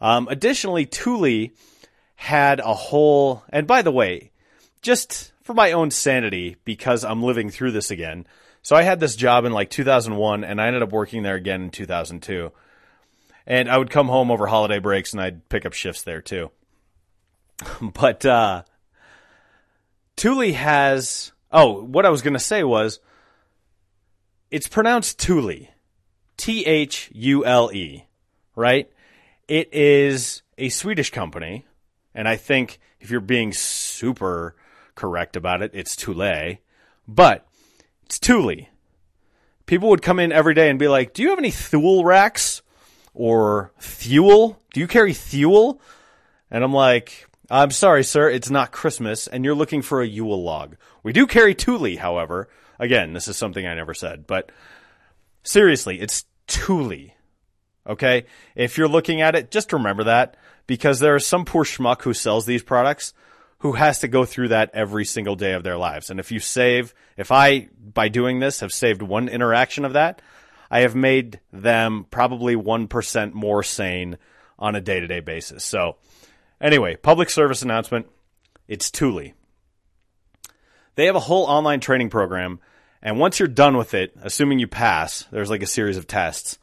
Um, 0.00 0.28
additionally, 0.30 0.84
Thule 0.84 1.48
had 2.14 2.60
a 2.60 2.74
whole, 2.74 3.42
and 3.48 3.66
by 3.66 3.82
the 3.82 3.90
way, 3.90 4.30
just 4.82 5.32
for 5.42 5.54
my 5.54 5.72
own 5.72 5.90
sanity, 5.90 6.56
because 6.64 7.04
I'm 7.04 7.22
living 7.22 7.50
through 7.50 7.72
this 7.72 7.90
again. 7.90 8.26
So 8.62 8.76
I 8.76 8.82
had 8.82 9.00
this 9.00 9.16
job 9.16 9.44
in 9.46 9.52
like 9.52 9.70
2001 9.70 10.44
and 10.44 10.60
I 10.60 10.66
ended 10.66 10.82
up 10.82 10.92
working 10.92 11.22
there 11.22 11.36
again 11.36 11.62
in 11.62 11.70
2002. 11.70 12.52
And 13.46 13.70
I 13.70 13.78
would 13.78 13.90
come 13.90 14.08
home 14.08 14.30
over 14.30 14.46
holiday 14.46 14.80
breaks 14.80 15.12
and 15.12 15.20
I'd 15.20 15.48
pick 15.48 15.64
up 15.64 15.72
shifts 15.72 16.02
there 16.02 16.20
too. 16.20 16.50
but, 17.80 18.24
uh, 18.26 18.64
Thule 20.16 20.52
has, 20.54 21.32
oh, 21.52 21.82
what 21.82 22.06
I 22.06 22.10
was 22.10 22.22
going 22.22 22.34
to 22.34 22.40
say 22.40 22.64
was, 22.64 23.00
it's 24.50 24.68
pronounced 24.68 25.20
Thule. 25.20 25.68
T 26.36 26.64
H 26.64 27.10
U 27.14 27.44
L 27.44 27.72
E, 27.72 28.06
right? 28.54 28.90
It 29.48 29.72
is 29.72 30.42
a 30.58 30.68
Swedish 30.68 31.10
company, 31.10 31.64
and 32.14 32.28
I 32.28 32.36
think 32.36 32.78
if 33.00 33.10
you're 33.10 33.20
being 33.20 33.52
super 33.52 34.54
correct 34.94 35.36
about 35.36 35.62
it, 35.62 35.70
it's 35.74 35.94
Thule, 35.94 36.56
but 37.08 37.46
it's 38.04 38.18
Thule. 38.18 38.66
People 39.66 39.88
would 39.90 40.02
come 40.02 40.18
in 40.18 40.32
every 40.32 40.54
day 40.54 40.68
and 40.68 40.78
be 40.78 40.88
like, 40.88 41.14
"Do 41.14 41.22
you 41.22 41.30
have 41.30 41.38
any 41.38 41.50
Thule 41.50 42.04
racks 42.04 42.62
or 43.16 43.72
fuel? 43.78 44.62
Do 44.72 44.80
you 44.80 44.86
carry 44.86 45.12
Thule?" 45.12 45.80
And 46.50 46.62
I'm 46.62 46.72
like, 46.72 47.26
"I'm 47.50 47.70
sorry, 47.70 48.04
sir, 48.04 48.30
it's 48.30 48.50
not 48.50 48.70
Christmas, 48.70 49.26
and 49.26 49.44
you're 49.44 49.54
looking 49.54 49.82
for 49.82 50.00
a 50.00 50.06
Yule 50.06 50.42
log. 50.42 50.76
We 51.02 51.12
do 51.12 51.26
carry 51.26 51.54
Thule, 51.54 51.96
however." 51.98 52.48
Again, 52.78 53.14
this 53.14 53.26
is 53.26 53.36
something 53.36 53.66
I 53.66 53.74
never 53.74 53.94
said, 53.94 54.26
but 54.26 54.52
seriously, 55.42 56.00
it's 56.00 56.24
Thule. 56.46 57.10
Okay? 57.86 58.26
If 58.54 58.76
you're 58.76 58.88
looking 58.88 59.20
at 59.20 59.34
it, 59.34 59.50
just 59.50 59.72
remember 59.72 60.04
that 60.04 60.36
because 60.66 61.00
there 61.00 61.16
is 61.16 61.26
some 61.26 61.44
poor 61.44 61.64
schmuck 61.64 62.02
who 62.02 62.12
sells 62.12 62.46
these 62.46 62.62
products 62.62 63.14
who 63.60 63.72
has 63.72 64.00
to 64.00 64.08
go 64.08 64.24
through 64.24 64.48
that 64.48 64.70
every 64.74 65.04
single 65.04 65.36
day 65.36 65.52
of 65.52 65.62
their 65.62 65.78
lives. 65.78 66.10
And 66.10 66.20
if 66.20 66.30
you 66.30 66.40
save, 66.40 66.94
if 67.16 67.32
I, 67.32 67.68
by 67.94 68.08
doing 68.08 68.38
this, 68.38 68.60
have 68.60 68.72
saved 68.72 69.02
one 69.02 69.28
interaction 69.28 69.84
of 69.84 69.94
that, 69.94 70.20
I 70.70 70.80
have 70.80 70.94
made 70.94 71.40
them 71.52 72.06
probably 72.10 72.56
1% 72.56 73.32
more 73.32 73.62
sane 73.62 74.18
on 74.58 74.74
a 74.74 74.80
day 74.80 75.00
to 75.00 75.06
day 75.06 75.20
basis. 75.20 75.64
So, 75.64 75.96
anyway, 76.60 76.96
public 76.96 77.30
service 77.30 77.62
announcement 77.62 78.06
it's 78.68 78.90
Thule. 78.90 79.32
They 80.96 81.06
have 81.06 81.16
a 81.16 81.20
whole 81.20 81.44
online 81.44 81.80
training 81.80 82.10
program, 82.10 82.58
and 83.02 83.20
once 83.20 83.38
you're 83.38 83.48
done 83.48 83.76
with 83.76 83.94
it, 83.94 84.12
assuming 84.22 84.58
you 84.58 84.66
pass, 84.66 85.24
there's 85.30 85.50
like 85.50 85.62
a 85.62 85.66
series 85.66 85.96
of 85.96 86.06
tests, 86.06 86.58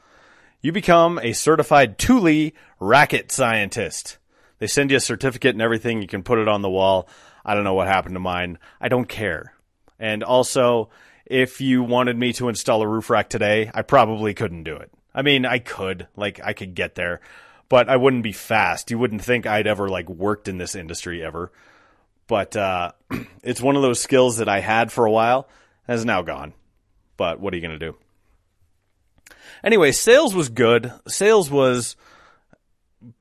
you 0.61 0.71
become 0.71 1.19
a 1.19 1.33
certified 1.33 1.97
Thule 1.97 2.51
racket 2.79 3.31
scientist. 3.31 4.17
They 4.59 4.67
send 4.67 4.91
you 4.91 4.97
a 4.97 5.01
certificate 5.01 5.55
and 5.55 5.61
everything. 5.61 6.01
You 6.01 6.07
can 6.07 6.23
put 6.23 6.39
it 6.39 6.47
on 6.47 6.61
the 6.61 6.69
wall. 6.69 7.07
I 7.45 7.53
don't 7.53 7.65
know 7.65 7.73
what 7.73 7.87
happened 7.87 8.15
to 8.15 8.21
mine. 8.21 8.57
I 8.79 8.87
don't 8.87 9.09
care. 9.09 9.53
And 9.99 10.23
also, 10.23 10.89
if 11.33 11.59
you 11.59 11.81
wanted 11.81 12.15
me 12.15 12.31
to 12.31 12.47
install 12.47 12.83
a 12.83 12.87
roof 12.87 13.09
rack 13.09 13.27
today, 13.27 13.71
I 13.73 13.81
probably 13.81 14.35
couldn't 14.35 14.65
do 14.65 14.75
it. 14.75 14.91
I 15.15 15.23
mean, 15.23 15.47
I 15.47 15.57
could, 15.57 16.07
like, 16.15 16.39
I 16.43 16.53
could 16.53 16.75
get 16.75 16.93
there, 16.93 17.21
but 17.69 17.89
I 17.89 17.97
wouldn't 17.97 18.21
be 18.21 18.33
fast. 18.33 18.91
You 18.91 18.99
wouldn't 18.99 19.23
think 19.23 19.47
I'd 19.47 19.65
ever, 19.65 19.89
like, 19.89 20.07
worked 20.07 20.47
in 20.47 20.59
this 20.59 20.75
industry 20.75 21.23
ever. 21.23 21.51
But, 22.27 22.55
uh, 22.55 22.91
it's 23.43 23.61
one 23.61 23.75
of 23.75 23.81
those 23.81 23.99
skills 23.99 24.37
that 24.37 24.47
I 24.47 24.59
had 24.59 24.91
for 24.91 25.07
a 25.07 25.11
while, 25.11 25.49
has 25.87 26.05
now 26.05 26.21
gone. 26.21 26.53
But 27.17 27.39
what 27.39 27.51
are 27.51 27.57
you 27.57 27.67
going 27.67 27.79
to 27.79 27.91
do? 27.91 27.97
Anyway, 29.63 29.91
sales 29.91 30.35
was 30.35 30.49
good. 30.49 30.93
Sales 31.07 31.49
was 31.49 31.95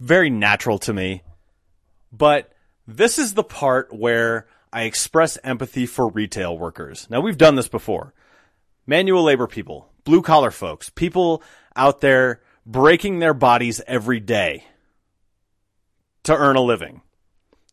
very 0.00 0.28
natural 0.28 0.78
to 0.80 0.92
me. 0.92 1.22
But 2.12 2.52
this 2.86 3.18
is 3.18 3.32
the 3.32 3.42
part 3.42 3.90
where 3.90 4.48
I 4.72 4.82
express 4.82 5.38
empathy 5.44 5.86
for 5.86 6.08
retail 6.08 6.56
workers. 6.56 7.06
Now, 7.10 7.20
we've 7.20 7.38
done 7.38 7.56
this 7.56 7.68
before. 7.68 8.14
Manual 8.86 9.22
labor 9.22 9.46
people, 9.46 9.90
blue 10.04 10.22
collar 10.22 10.50
folks, 10.50 10.88
people 10.90 11.42
out 11.76 12.00
there 12.00 12.40
breaking 12.64 13.18
their 13.18 13.34
bodies 13.34 13.80
every 13.86 14.18
day 14.18 14.64
to 16.24 16.34
earn 16.34 16.56
a 16.56 16.60
living. 16.60 17.02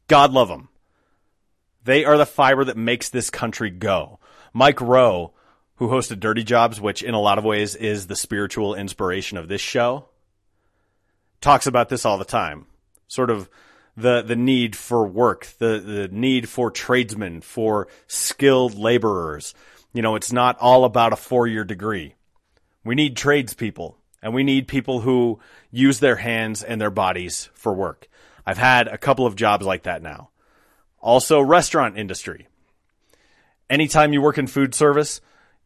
God 0.08 0.32
love 0.32 0.48
them. 0.48 0.70
They 1.84 2.06
are 2.06 2.18
the 2.18 2.26
fiber 2.26 2.66
that 2.66 2.78
makes 2.78 3.10
this 3.10 3.30
country 3.30 3.70
go. 3.70 4.20
Mike 4.54 4.82
Rowe, 4.82 5.34
who 5.76 5.88
hosted 5.88 6.20
Dirty 6.20 6.44
Jobs, 6.44 6.82
which 6.82 7.02
in 7.02 7.14
a 7.14 7.22
lot 7.22 7.38
of 7.38 7.46
ways 7.46 7.76
is 7.76 8.08
the 8.08 8.16
spiritual 8.16 8.76
inspiration 8.76 9.38
of 9.38 9.48
this 9.48 9.62
show, 9.62 10.10
talks 11.42 11.68
about 11.68 11.90
this 11.90 12.06
all 12.06 12.18
the 12.18 12.26
time. 12.26 12.66
Sort 13.08 13.30
of 13.30 13.50
the 14.00 14.22
the 14.22 14.36
need 14.36 14.76
for 14.76 15.06
work, 15.06 15.48
the 15.60 15.80
the 15.80 16.08
need 16.12 16.48
for 16.50 16.72
tradesmen, 16.72 17.42
for 17.42 17.88
skilled 18.08 18.76
laborers. 18.76 19.54
You 19.94 20.02
know, 20.02 20.16
it's 20.16 20.32
not 20.32 20.58
all 20.60 20.86
about 20.86 21.14
a 21.14 21.18
four 21.18 21.48
year 21.48 21.64
degree. 21.64 22.16
We 22.84 22.96
need 22.96 23.18
tradespeople, 23.18 23.98
and 24.22 24.34
we 24.34 24.44
need 24.44 24.68
people 24.68 25.02
who 25.02 25.40
use 25.72 26.00
their 26.00 26.16
hands 26.16 26.64
and 26.64 26.80
their 26.80 26.92
bodies 26.92 27.50
for 27.54 27.74
work. 27.74 28.08
I've 28.46 28.58
had 28.58 28.88
a 28.88 28.98
couple 28.98 29.26
of 29.26 29.36
jobs 29.36 29.66
like 29.66 29.84
that 29.84 30.02
now. 30.02 30.30
Also, 31.00 31.40
restaurant 31.40 31.98
industry. 31.98 32.48
Anytime 33.70 34.14
you 34.14 34.22
work 34.22 34.38
in 34.38 34.48
food 34.48 34.74
service, 34.74 35.22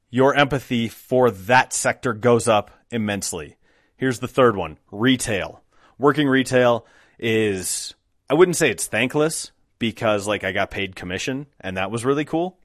your 0.09 0.35
empathy 0.35 0.89
for 0.89 1.31
that 1.31 1.73
sector 1.73 2.13
goes 2.13 2.47
up 2.47 2.71
immensely. 2.91 3.57
Here's 3.95 4.19
the 4.19 4.27
third 4.27 4.55
one 4.55 4.77
retail. 4.91 5.63
Working 5.97 6.27
retail 6.27 6.85
is, 7.17 7.95
I 8.33 8.35
wouldn't 8.35 8.57
say 8.57 8.71
it's 8.71 8.87
thankless 8.87 9.51
because, 9.77 10.25
like, 10.25 10.43
I 10.43 10.53
got 10.53 10.71
paid 10.71 10.95
commission 10.95 11.45
and 11.61 11.77
that 11.77 11.91
was 11.91 12.03
really 12.03 12.25
cool. 12.25 12.57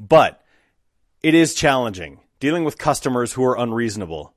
But 0.00 0.42
it 1.22 1.34
is 1.34 1.52
challenging 1.52 2.20
dealing 2.40 2.64
with 2.64 2.78
customers 2.78 3.34
who 3.34 3.44
are 3.44 3.58
unreasonable. 3.58 4.32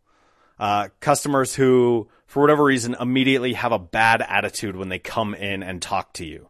Uh, 0.59 0.89
customers 0.99 1.55
who, 1.55 2.09
for 2.27 2.41
whatever 2.41 2.65
reason, 2.65 2.97
immediately 2.99 3.53
have 3.53 3.71
a 3.71 3.79
bad 3.79 4.21
attitude 4.21 4.75
when 4.75 4.89
they 4.89 4.99
come 4.99 5.33
in 5.33 5.63
and 5.63 5.81
talk 5.81 6.11
to 6.15 6.25
you. 6.25 6.49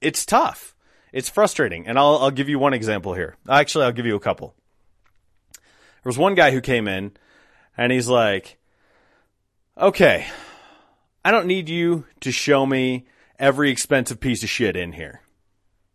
It's 0.00 0.24
tough. 0.24 0.76
It's 1.12 1.28
frustrating. 1.28 1.88
And 1.88 1.98
I'll, 1.98 2.18
I'll 2.18 2.30
give 2.30 2.48
you 2.48 2.60
one 2.60 2.72
example 2.72 3.14
here. 3.14 3.34
Actually, 3.50 3.86
I'll 3.86 3.90
give 3.90 4.06
you 4.06 4.14
a 4.14 4.20
couple. 4.20 4.54
There 5.54 5.60
was 6.04 6.18
one 6.18 6.36
guy 6.36 6.52
who 6.52 6.60
came 6.60 6.86
in 6.86 7.16
and 7.76 7.90
he's 7.90 8.06
like, 8.06 8.58
okay, 9.76 10.28
I 11.24 11.30
don't 11.30 11.46
need 11.46 11.68
you 11.68 12.04
to 12.20 12.32
show 12.32 12.66
me 12.66 13.06
every 13.38 13.70
expensive 13.70 14.20
piece 14.20 14.42
of 14.42 14.48
shit 14.48 14.76
in 14.76 14.92
here. 14.92 15.20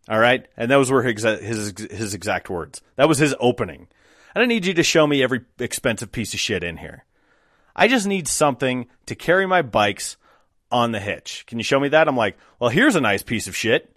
All 0.08 0.18
right. 0.18 0.46
And 0.56 0.70
those 0.70 0.90
were 0.90 1.02
his, 1.02 1.22
his, 1.22 1.74
his 1.90 2.14
exact 2.14 2.48
words. 2.48 2.80
That 2.96 3.08
was 3.08 3.18
his 3.18 3.34
opening. 3.38 3.88
I 4.34 4.38
don't 4.38 4.48
need 4.48 4.66
you 4.66 4.74
to 4.74 4.82
show 4.82 5.06
me 5.06 5.22
every 5.22 5.42
expensive 5.58 6.12
piece 6.12 6.32
of 6.32 6.40
shit 6.40 6.64
in 6.64 6.78
here. 6.78 7.04
I 7.76 7.88
just 7.88 8.06
need 8.06 8.26
something 8.26 8.86
to 9.06 9.14
carry 9.14 9.46
my 9.46 9.62
bikes 9.62 10.16
on 10.70 10.92
the 10.92 11.00
hitch. 11.00 11.44
Can 11.46 11.58
you 11.58 11.64
show 11.64 11.80
me 11.80 11.88
that? 11.88 12.08
I'm 12.08 12.16
like, 12.16 12.36
well, 12.58 12.70
here's 12.70 12.96
a 12.96 13.00
nice 13.00 13.22
piece 13.22 13.48
of 13.48 13.56
shit. 13.56 13.94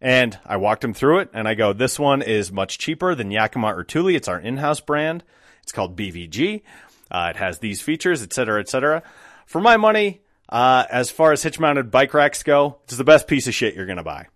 And 0.00 0.38
I 0.44 0.58
walked 0.58 0.84
him 0.84 0.94
through 0.94 1.20
it 1.20 1.30
and 1.32 1.48
I 1.48 1.54
go, 1.54 1.72
this 1.72 1.98
one 1.98 2.22
is 2.22 2.52
much 2.52 2.78
cheaper 2.78 3.14
than 3.14 3.30
Yakima 3.30 3.74
or 3.74 3.84
Thule. 3.84 4.14
It's 4.14 4.28
our 4.28 4.38
in-house 4.38 4.80
brand. 4.80 5.24
It's 5.62 5.72
called 5.72 5.96
BVG. 5.96 6.62
Uh, 7.10 7.28
it 7.30 7.36
has 7.36 7.58
these 7.58 7.80
features, 7.80 8.22
et 8.22 8.32
cetera, 8.32 8.60
et 8.60 8.68
cetera. 8.68 9.02
For 9.46 9.60
my 9.60 9.76
money, 9.76 10.20
uh, 10.48 10.84
as 10.90 11.10
far 11.10 11.32
as 11.32 11.42
hitch 11.42 11.58
mounted 11.58 11.90
bike 11.90 12.14
racks 12.14 12.42
go, 12.42 12.78
it's 12.84 12.96
the 12.96 13.04
best 13.04 13.26
piece 13.26 13.46
of 13.46 13.54
shit 13.54 13.74
you're 13.74 13.86
going 13.86 13.96
to 13.96 14.04
buy. 14.04 14.26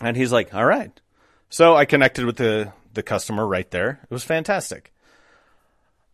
And 0.00 0.16
he's 0.16 0.32
like, 0.32 0.54
all 0.54 0.64
right. 0.64 0.98
So 1.50 1.76
I 1.76 1.84
connected 1.84 2.24
with 2.24 2.36
the, 2.36 2.72
the 2.94 3.02
customer 3.02 3.46
right 3.46 3.70
there. 3.70 4.00
It 4.02 4.10
was 4.10 4.24
fantastic. 4.24 4.92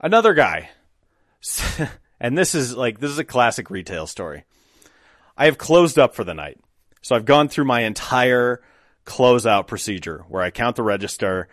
Another 0.00 0.34
guy, 0.34 0.70
and 2.20 2.38
this 2.38 2.54
is 2.54 2.76
like 2.76 3.00
this 3.00 3.10
is 3.10 3.18
a 3.18 3.24
classic 3.24 3.68
retail 3.68 4.06
story. 4.06 4.44
I 5.36 5.46
have 5.46 5.58
closed 5.58 5.98
up 5.98 6.14
for 6.14 6.22
the 6.22 6.34
night, 6.34 6.60
so 7.02 7.16
I've 7.16 7.24
gone 7.24 7.48
through 7.48 7.64
my 7.64 7.80
entire 7.80 8.62
closeout 9.04 9.66
procedure 9.66 10.24
where 10.28 10.42
I 10.42 10.50
count 10.50 10.76
the 10.76 10.84
register. 10.84 11.48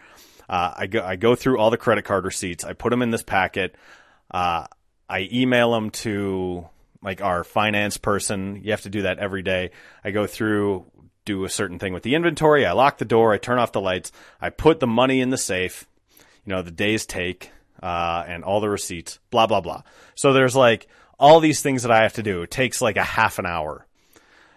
Uh, 0.48 0.74
I 0.78 0.86
go 0.86 1.04
I 1.04 1.16
go 1.16 1.34
through 1.34 1.58
all 1.58 1.72
the 1.72 1.78
credit 1.78 2.06
card 2.06 2.24
receipts. 2.24 2.64
I 2.64 2.74
put 2.74 2.92
them 2.92 3.02
in 3.02 3.10
this 3.10 3.24
packet. 3.24 3.76
Uh, 4.30 4.68
I 5.10 5.28
email 5.32 5.72
them 5.72 5.90
to 5.92 6.70
like 7.06 7.22
our 7.22 7.44
finance 7.44 7.98
person. 7.98 8.60
You 8.64 8.72
have 8.72 8.82
to 8.82 8.90
do 8.90 9.04
that 9.04 9.20
every 9.20 9.44
day. 9.44 9.70
I 10.04 10.10
go 10.10 10.26
through, 10.26 10.86
do 11.24 11.46
a 11.46 11.50
certain 11.50 11.78
thing 11.78 11.94
with 11.94 12.04
the 12.04 12.16
inventory. 12.16 12.66
I 12.66 12.72
lock 12.72 12.98
the 12.98 13.06
door. 13.06 13.32
I 13.32 13.38
turn 13.38 13.60
off 13.60 13.72
the 13.72 13.80
lights. 13.80 14.12
I 14.42 14.50
put 14.50 14.80
the 14.80 14.88
money 14.88 15.22
in 15.22 15.30
the 15.30 15.38
safe. 15.38 15.88
You 16.44 16.54
know, 16.54 16.64
the 16.64 16.72
day's 16.72 17.06
take, 17.06 17.52
uh, 17.82 18.24
and 18.28 18.44
all 18.44 18.60
the 18.60 18.70
receipts, 18.70 19.20
blah, 19.30 19.46
blah, 19.46 19.62
blah. 19.62 19.84
So 20.16 20.34
there's 20.34 20.56
like 20.56 20.88
all 21.20 21.40
these 21.40 21.62
things 21.62 21.84
that 21.84 21.92
I 21.92 22.02
have 22.02 22.14
to 22.14 22.24
do. 22.24 22.42
It 22.42 22.52
takes 22.52 22.82
like 22.82 22.98
a 22.98 23.04
half 23.04 23.38
an 23.38 23.46
hour. 23.46 23.86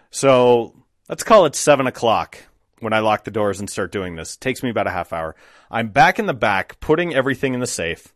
So 0.09 0.73
let's 1.07 1.23
call 1.23 1.45
it 1.45 1.55
seven 1.55 1.85
o'clock 1.85 2.39
when 2.79 2.93
I 2.93 2.99
lock 2.99 3.25
the 3.25 3.31
doors 3.31 3.59
and 3.59 3.69
start 3.69 3.91
doing 3.91 4.15
this. 4.15 4.35
It 4.35 4.41
takes 4.41 4.63
me 4.63 4.71
about 4.71 4.87
a 4.87 4.91
half 4.91 5.13
hour. 5.13 5.35
I'm 5.69 5.89
back 5.89 6.17
in 6.17 6.25
the 6.25 6.33
back, 6.33 6.79
putting 6.79 7.13
everything 7.13 7.53
in 7.53 7.59
the 7.59 7.67
safe. 7.67 8.13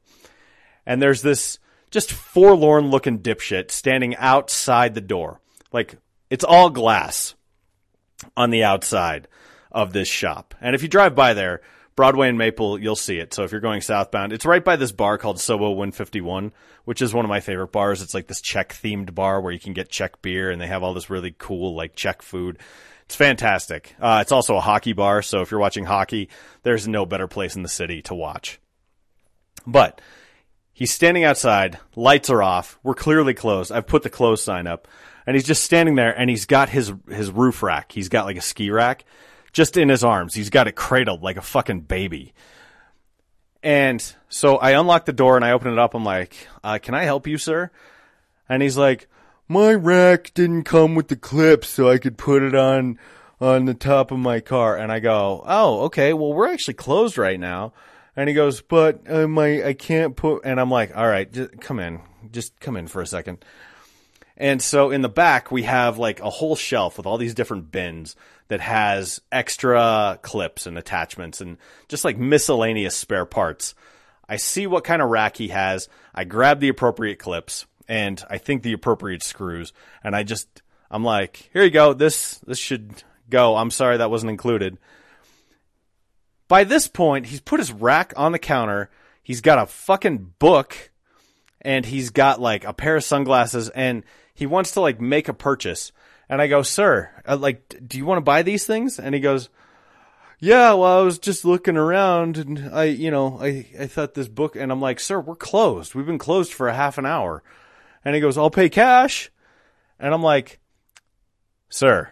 And 0.88 1.02
there's 1.02 1.22
this 1.22 1.60
just 1.94 2.12
forlorn 2.12 2.90
looking 2.90 3.20
dipshit 3.20 3.70
standing 3.70 4.16
outside 4.16 4.96
the 4.96 5.02
door. 5.02 5.40
Like 5.72 5.96
it's 6.30 6.44
all 6.44 6.72
glass 6.72 7.36
on 8.36 8.50
the 8.50 8.64
outside 8.64 9.28
of 9.72 9.94
this 9.94 10.08
shop. 10.08 10.56
And 10.60 10.74
if 10.76 10.82
you 10.82 10.90
drive 10.90 11.14
by 11.14 11.36
there, 11.36 11.62
Broadway 11.96 12.30
and 12.30 12.38
Maple, 12.38 12.80
you'll 12.80 12.96
see 12.96 13.20
it. 13.20 13.32
So 13.36 13.44
if 13.44 13.52
you're 13.52 13.62
going 13.62 13.82
southbound, 13.82 14.34
it's 14.34 14.46
right 14.46 14.66
by 14.66 14.76
this 14.76 14.92
bar 14.92 15.20
called 15.20 15.38
Sobo 15.38 15.70
151, 15.70 16.52
which 16.86 17.04
is 17.04 17.14
one 17.14 17.26
of 17.26 17.30
my 17.30 17.40
favorite 17.40 17.72
bars. 17.72 18.02
It's 18.02 18.16
like 18.16 18.26
this 18.26 18.42
Czech 18.42 18.74
themed 18.74 19.14
bar 19.14 19.40
where 19.40 19.54
you 19.54 19.60
can 19.60 19.74
get 19.74 19.90
Czech 19.90 20.20
beer 20.24 20.50
and 20.50 20.60
they 20.60 20.66
have 20.66 20.82
all 20.82 20.96
this 20.96 21.12
really 21.12 21.36
cool 21.38 21.76
like 21.76 21.96
Czech 21.96 22.24
food. 22.24 22.58
It's 23.06 23.16
fantastic. 23.16 23.96
Uh, 24.00 24.20
it's 24.24 24.32
also 24.32 24.56
a 24.56 24.62
hockey 24.62 24.94
bar. 24.94 25.22
So 25.22 25.42
if 25.42 25.52
you're 25.52 25.60
watching 25.60 25.86
hockey, 25.86 26.30
there's 26.64 26.88
no 26.88 27.06
better 27.06 27.28
place 27.28 27.56
in 27.56 27.62
the 27.62 27.70
city 27.70 28.02
to 28.04 28.16
watch. 28.16 28.60
But 29.68 30.02
He's 30.74 30.92
standing 30.92 31.24
outside, 31.24 31.80
lights 31.96 32.30
are 32.30 32.42
off, 32.42 32.80
we're 32.82 32.96
clearly 32.96 33.36
closed. 33.36 33.72
I've 33.72 33.88
put 33.88 34.02
the 34.04 34.10
close 34.10 34.44
sign 34.44 34.66
up. 34.66 34.88
And 35.26 35.36
he's 35.36 35.46
just 35.46 35.64
standing 35.64 35.96
there 35.96 36.18
and 36.18 36.30
he's 36.30 36.46
got 36.46 36.68
his 36.68 36.92
his 37.08 37.32
roof 37.32 37.64
rack. 37.64 37.94
He's 37.94 38.10
got 38.10 38.26
like 38.26 38.36
a 38.36 38.42
ski 38.42 38.70
rack 38.70 39.06
just 39.54 39.78
in 39.78 39.88
his 39.88 40.04
arms. 40.04 40.34
He's 40.34 40.50
got 40.50 40.68
it 40.68 40.76
cradled 40.76 41.24
like 41.24 41.38
a 41.38 41.42
fucking 41.42 41.82
baby. 41.82 42.34
And 43.62 44.04
so 44.28 44.58
I 44.58 44.72
unlock 44.72 45.06
the 45.06 45.14
door 45.14 45.38
and 45.38 45.46
I 45.46 45.52
open 45.52 45.72
it 45.72 45.80
up. 45.80 45.94
I'm 45.94 46.04
like, 46.04 46.36
uh, 46.64 46.80
"Can 46.82 46.94
I 46.94 47.04
help 47.04 47.28
you, 47.28 47.38
sir?" 47.38 47.72
And 48.50 48.62
he's 48.62 48.76
like, 48.76 49.08
"My 49.48 49.74
rack 49.74 50.34
didn't 50.34 50.64
come 50.64 50.96
with 50.96 51.08
the 51.08 51.16
clips, 51.16 51.70
so 51.70 51.90
I 51.90 52.00
could 52.00 52.18
put 52.18 52.44
it 52.44 52.56
on 52.56 53.00
on 53.40 53.64
the 53.64 53.74
top 53.74 54.12
of 54.12 54.20
my 54.20 54.42
car." 54.42 54.76
And 54.76 54.92
I 54.92 55.00
go, 55.00 55.42
"Oh, 55.48 55.84
okay. 55.84 56.12
Well, 56.12 56.34
we're 56.34 56.52
actually 56.52 56.74
closed 56.74 57.18
right 57.18 57.40
now." 57.40 57.72
And 58.16 58.30
he 58.30 58.36
goes, 58.36 58.62
but 58.62 59.02
uh, 59.10 59.28
my 59.28 59.64
I 59.64 59.74
can't 59.74 60.16
put. 60.16 60.46
And 60.46 60.60
I'm 60.60 60.70
like, 60.70 60.96
all 60.96 61.08
right, 61.08 61.32
just 61.32 61.60
come 61.60 61.80
in, 61.80 62.02
just 62.32 62.60
come 62.60 62.78
in 62.78 62.88
for 62.88 63.02
a 63.02 63.08
second. 63.08 63.44
And 64.38 64.62
so 64.62 64.92
in 64.92 65.02
the 65.02 65.10
back 65.10 65.52
we 65.52 65.64
have 65.64 65.98
like 65.98 66.20
a 66.20 66.30
whole 66.30 66.56
shelf 66.56 66.98
with 66.98 67.06
all 67.06 67.18
these 67.18 67.36
different 67.36 67.72
bins 67.72 68.16
that 68.48 68.62
has 68.62 69.22
extra 69.32 70.20
clips 70.22 70.66
and 70.66 70.78
attachments 70.78 71.40
and 71.40 71.58
just 71.88 72.04
like 72.04 72.18
miscellaneous 72.18 72.96
spare 72.96 73.26
parts. 73.26 73.76
I 74.28 74.38
see 74.38 74.68
what 74.68 74.84
kind 74.84 75.02
of 75.02 75.10
rack 75.10 75.38
he 75.38 75.50
has. 75.50 75.88
I 76.16 76.24
grab 76.24 76.60
the 76.60 76.70
appropriate 76.70 77.20
clips 77.20 77.66
and 77.88 78.24
I 78.30 78.38
think 78.38 78.64
the 78.64 78.74
appropriate 78.74 79.24
screws 79.24 79.74
and 80.04 80.16
I 80.16 80.24
just 80.24 80.62
I'm 80.90 81.04
like, 81.04 81.50
here 81.54 81.64
you 81.64 81.72
go. 81.72 81.94
This 81.94 82.40
this 82.40 82.60
should 82.60 83.04
go. 83.30 83.56
I'm 83.56 83.72
sorry 83.72 83.98
that 83.98 84.12
wasn't 84.12 84.30
included. 84.32 84.78
By 86.54 86.66
this 86.66 86.88
point, 86.88 87.26
he's 87.26 87.42
put 87.42 87.60
his 87.60 87.72
rack 87.72 88.14
on 88.16 88.32
the 88.32 88.38
counter. 88.38 88.92
He's 89.24 89.42
got 89.42 89.58
a 89.58 89.66
fucking 89.66 90.34
book 90.38 90.92
and 91.62 91.84
he's 91.84 92.12
got 92.12 92.40
like 92.40 92.64
a 92.64 92.74
pair 92.74 92.96
of 92.96 93.04
sunglasses 93.04 93.70
and 93.70 94.04
he 94.36 94.46
wants 94.46 94.74
to 94.74 94.82
like 94.82 95.02
make 95.02 95.28
a 95.28 95.34
purchase. 95.34 95.92
And 96.30 96.40
I 96.40 96.46
go, 96.46 96.62
sir, 96.62 97.10
uh, 97.28 97.38
like, 97.38 97.82
do 97.88 97.98
you 97.98 98.06
want 98.06 98.18
to 98.18 98.24
buy 98.24 98.44
these 98.44 98.68
things? 98.68 99.00
And 99.00 99.16
he 99.16 99.20
goes, 99.20 99.50
yeah, 100.38 100.74
well, 100.74 101.00
I 101.00 101.02
was 101.02 101.18
just 101.18 101.44
looking 101.44 101.76
around 101.76 102.38
and 102.38 102.70
I, 102.72 102.84
you 102.84 103.10
know, 103.10 103.40
I, 103.42 103.66
I 103.80 103.88
thought 103.88 104.14
this 104.14 104.28
book, 104.28 104.56
and 104.56 104.72
I'm 104.72 104.80
like, 104.80 105.00
sir, 105.00 105.20
we're 105.20 105.36
closed. 105.36 105.96
We've 105.96 106.06
been 106.06 106.20
closed 106.20 106.54
for 106.54 106.68
a 106.68 106.76
half 106.76 107.00
an 107.00 107.08
hour. 107.08 107.42
And 108.06 108.14
he 108.14 108.22
goes, 108.22 108.38
I'll 108.38 108.52
pay 108.52 108.70
cash. 108.70 109.32
And 110.00 110.14
I'm 110.14 110.22
like, 110.22 110.60
sir, 111.72 112.12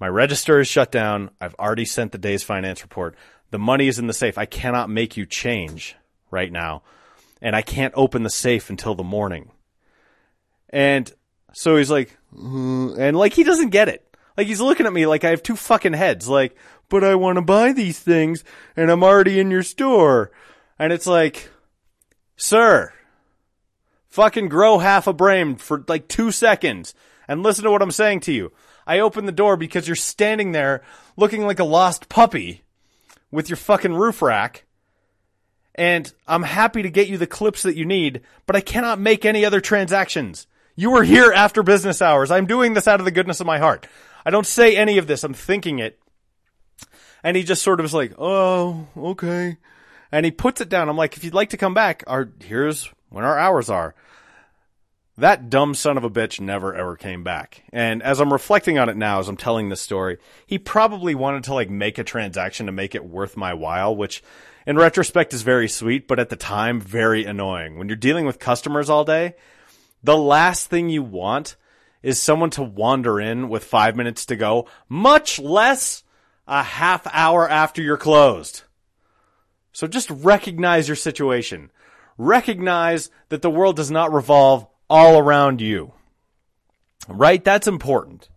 my 0.00 0.08
register 0.08 0.60
is 0.60 0.68
shut 0.68 0.90
down. 0.90 1.30
I've 1.42 1.54
already 1.56 1.84
sent 1.84 2.12
the 2.12 2.18
day's 2.18 2.42
finance 2.42 2.80
report. 2.80 3.16
The 3.50 3.58
money 3.58 3.88
is 3.88 3.98
in 3.98 4.06
the 4.06 4.12
safe. 4.12 4.38
I 4.38 4.46
cannot 4.46 4.90
make 4.90 5.16
you 5.16 5.26
change 5.26 5.96
right 6.30 6.50
now. 6.50 6.82
And 7.40 7.54
I 7.54 7.62
can't 7.62 7.94
open 7.96 8.22
the 8.22 8.30
safe 8.30 8.70
until 8.70 8.94
the 8.94 9.04
morning. 9.04 9.50
And 10.70 11.12
so 11.52 11.76
he's 11.76 11.90
like, 11.90 12.16
"Uh," 12.36 12.94
and 12.94 13.16
like 13.16 13.34
he 13.34 13.44
doesn't 13.44 13.70
get 13.70 13.88
it. 13.88 14.04
Like 14.36 14.46
he's 14.46 14.60
looking 14.60 14.86
at 14.86 14.92
me 14.92 15.06
like 15.06 15.24
I 15.24 15.30
have 15.30 15.42
two 15.42 15.56
fucking 15.56 15.92
heads. 15.92 16.28
Like, 16.28 16.56
but 16.88 17.04
I 17.04 17.14
want 17.14 17.36
to 17.36 17.42
buy 17.42 17.72
these 17.72 17.98
things 17.98 18.44
and 18.76 18.90
I'm 18.90 19.04
already 19.04 19.38
in 19.38 19.50
your 19.50 19.62
store. 19.62 20.32
And 20.78 20.92
it's 20.92 21.06
like, 21.06 21.50
sir, 22.36 22.92
fucking 24.08 24.48
grow 24.48 24.78
half 24.78 25.06
a 25.06 25.12
brain 25.12 25.56
for 25.56 25.84
like 25.86 26.08
two 26.08 26.32
seconds 26.32 26.94
and 27.28 27.42
listen 27.42 27.64
to 27.64 27.70
what 27.70 27.82
I'm 27.82 27.90
saying 27.90 28.20
to 28.20 28.32
you. 28.32 28.52
I 28.86 28.98
open 28.98 29.26
the 29.26 29.32
door 29.32 29.56
because 29.56 29.86
you're 29.86 29.96
standing 29.96 30.52
there 30.52 30.82
looking 31.16 31.46
like 31.46 31.60
a 31.60 31.64
lost 31.64 32.08
puppy 32.08 32.63
with 33.34 33.50
your 33.50 33.56
fucking 33.56 33.94
roof 33.94 34.22
rack. 34.22 34.64
And 35.74 36.10
I'm 36.28 36.44
happy 36.44 36.82
to 36.82 36.90
get 36.90 37.08
you 37.08 37.18
the 37.18 37.26
clips 37.26 37.64
that 37.64 37.76
you 37.76 37.84
need, 37.84 38.20
but 38.46 38.54
I 38.54 38.60
cannot 38.60 39.00
make 39.00 39.24
any 39.24 39.44
other 39.44 39.60
transactions. 39.60 40.46
You 40.76 40.92
were 40.92 41.02
here 41.02 41.32
after 41.32 41.64
business 41.64 42.00
hours. 42.00 42.30
I'm 42.30 42.46
doing 42.46 42.74
this 42.74 42.86
out 42.86 43.00
of 43.00 43.04
the 43.04 43.10
goodness 43.10 43.40
of 43.40 43.46
my 43.46 43.58
heart. 43.58 43.88
I 44.24 44.30
don't 44.30 44.46
say 44.46 44.76
any 44.76 44.98
of 44.98 45.08
this. 45.08 45.24
I'm 45.24 45.34
thinking 45.34 45.80
it. 45.80 45.98
And 47.24 47.36
he 47.36 47.42
just 47.42 47.62
sort 47.62 47.80
of 47.80 47.86
is 47.86 47.94
like, 47.94 48.14
oh, 48.18 48.86
okay. 48.96 49.56
And 50.12 50.24
he 50.24 50.30
puts 50.30 50.60
it 50.60 50.68
down. 50.68 50.88
I'm 50.88 50.96
like, 50.96 51.16
if 51.16 51.24
you'd 51.24 51.34
like 51.34 51.50
to 51.50 51.56
come 51.56 51.74
back, 51.74 52.04
our, 52.06 52.28
here's 52.44 52.88
when 53.10 53.24
our 53.24 53.38
hours 53.38 53.68
are. 53.68 53.96
That 55.16 55.48
dumb 55.48 55.74
son 55.74 55.96
of 55.96 56.02
a 56.02 56.10
bitch 56.10 56.40
never 56.40 56.74
ever 56.74 56.96
came 56.96 57.22
back. 57.22 57.62
And 57.72 58.02
as 58.02 58.20
I'm 58.20 58.32
reflecting 58.32 58.78
on 58.78 58.88
it 58.88 58.96
now, 58.96 59.20
as 59.20 59.28
I'm 59.28 59.36
telling 59.36 59.68
this 59.68 59.80
story, 59.80 60.18
he 60.44 60.58
probably 60.58 61.14
wanted 61.14 61.44
to 61.44 61.54
like 61.54 61.70
make 61.70 61.98
a 61.98 62.04
transaction 62.04 62.66
to 62.66 62.72
make 62.72 62.96
it 62.96 63.04
worth 63.04 63.36
my 63.36 63.54
while, 63.54 63.94
which 63.94 64.24
in 64.66 64.76
retrospect 64.76 65.32
is 65.32 65.42
very 65.42 65.68
sweet, 65.68 66.08
but 66.08 66.18
at 66.18 66.30
the 66.30 66.36
time, 66.36 66.80
very 66.80 67.24
annoying. 67.24 67.78
When 67.78 67.88
you're 67.88 67.96
dealing 67.96 68.26
with 68.26 68.40
customers 68.40 68.90
all 68.90 69.04
day, 69.04 69.34
the 70.02 70.16
last 70.16 70.68
thing 70.68 70.88
you 70.88 71.02
want 71.02 71.54
is 72.02 72.20
someone 72.20 72.50
to 72.50 72.62
wander 72.62 73.20
in 73.20 73.48
with 73.48 73.64
five 73.64 73.94
minutes 73.94 74.26
to 74.26 74.36
go, 74.36 74.66
much 74.88 75.38
less 75.38 76.02
a 76.48 76.62
half 76.62 77.06
hour 77.12 77.48
after 77.48 77.80
you're 77.80 77.96
closed. 77.96 78.64
So 79.72 79.86
just 79.86 80.10
recognize 80.10 80.88
your 80.88 80.96
situation. 80.96 81.70
Recognize 82.18 83.10
that 83.28 83.42
the 83.42 83.50
world 83.50 83.76
does 83.76 83.90
not 83.90 84.12
revolve 84.12 84.66
all 84.94 85.18
around 85.18 85.60
you. 85.60 85.92
Right? 87.08 87.42
That's 87.42 87.66
important. 87.66 88.28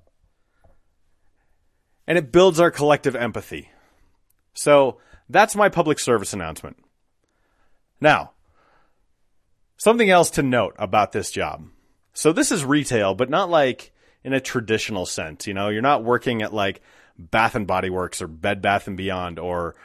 And 2.07 2.17
it 2.17 2.31
builds 2.31 2.59
our 2.59 2.71
collective 2.71 3.15
empathy. 3.15 3.69
So 4.55 4.97
that's 5.29 5.55
my 5.55 5.69
public 5.69 5.99
service 5.99 6.33
announcement. 6.33 6.77
Now, 8.01 8.31
something 9.77 10.09
else 10.09 10.31
to 10.31 10.41
note 10.41 10.75
about 10.79 11.11
this 11.11 11.29
job. 11.29 11.67
So 12.13 12.33
this 12.33 12.51
is 12.51 12.65
retail, 12.65 13.13
but 13.13 13.29
not 13.29 13.51
like 13.51 13.93
in 14.23 14.33
a 14.33 14.41
traditional 14.41 15.05
sense. 15.05 15.45
You 15.45 15.53
know, 15.53 15.69
you're 15.69 15.83
not 15.83 16.03
working 16.03 16.41
at 16.41 16.55
like 16.55 16.81
Bath 17.19 17.53
and 17.53 17.67
Body 17.67 17.91
Works 17.91 18.19
or 18.19 18.27
Bed 18.27 18.63
Bath 18.63 18.87
and 18.87 18.97
Beyond 18.97 19.37
or, 19.37 19.75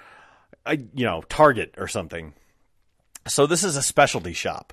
uh, 0.64 0.76
you 0.94 1.04
know, 1.04 1.20
Target 1.28 1.74
or 1.76 1.87
something. 1.87 2.32
So 3.26 3.46
this 3.46 3.62
is 3.62 3.76
a 3.76 3.82
specialty 3.82 4.32
shop. 4.32 4.72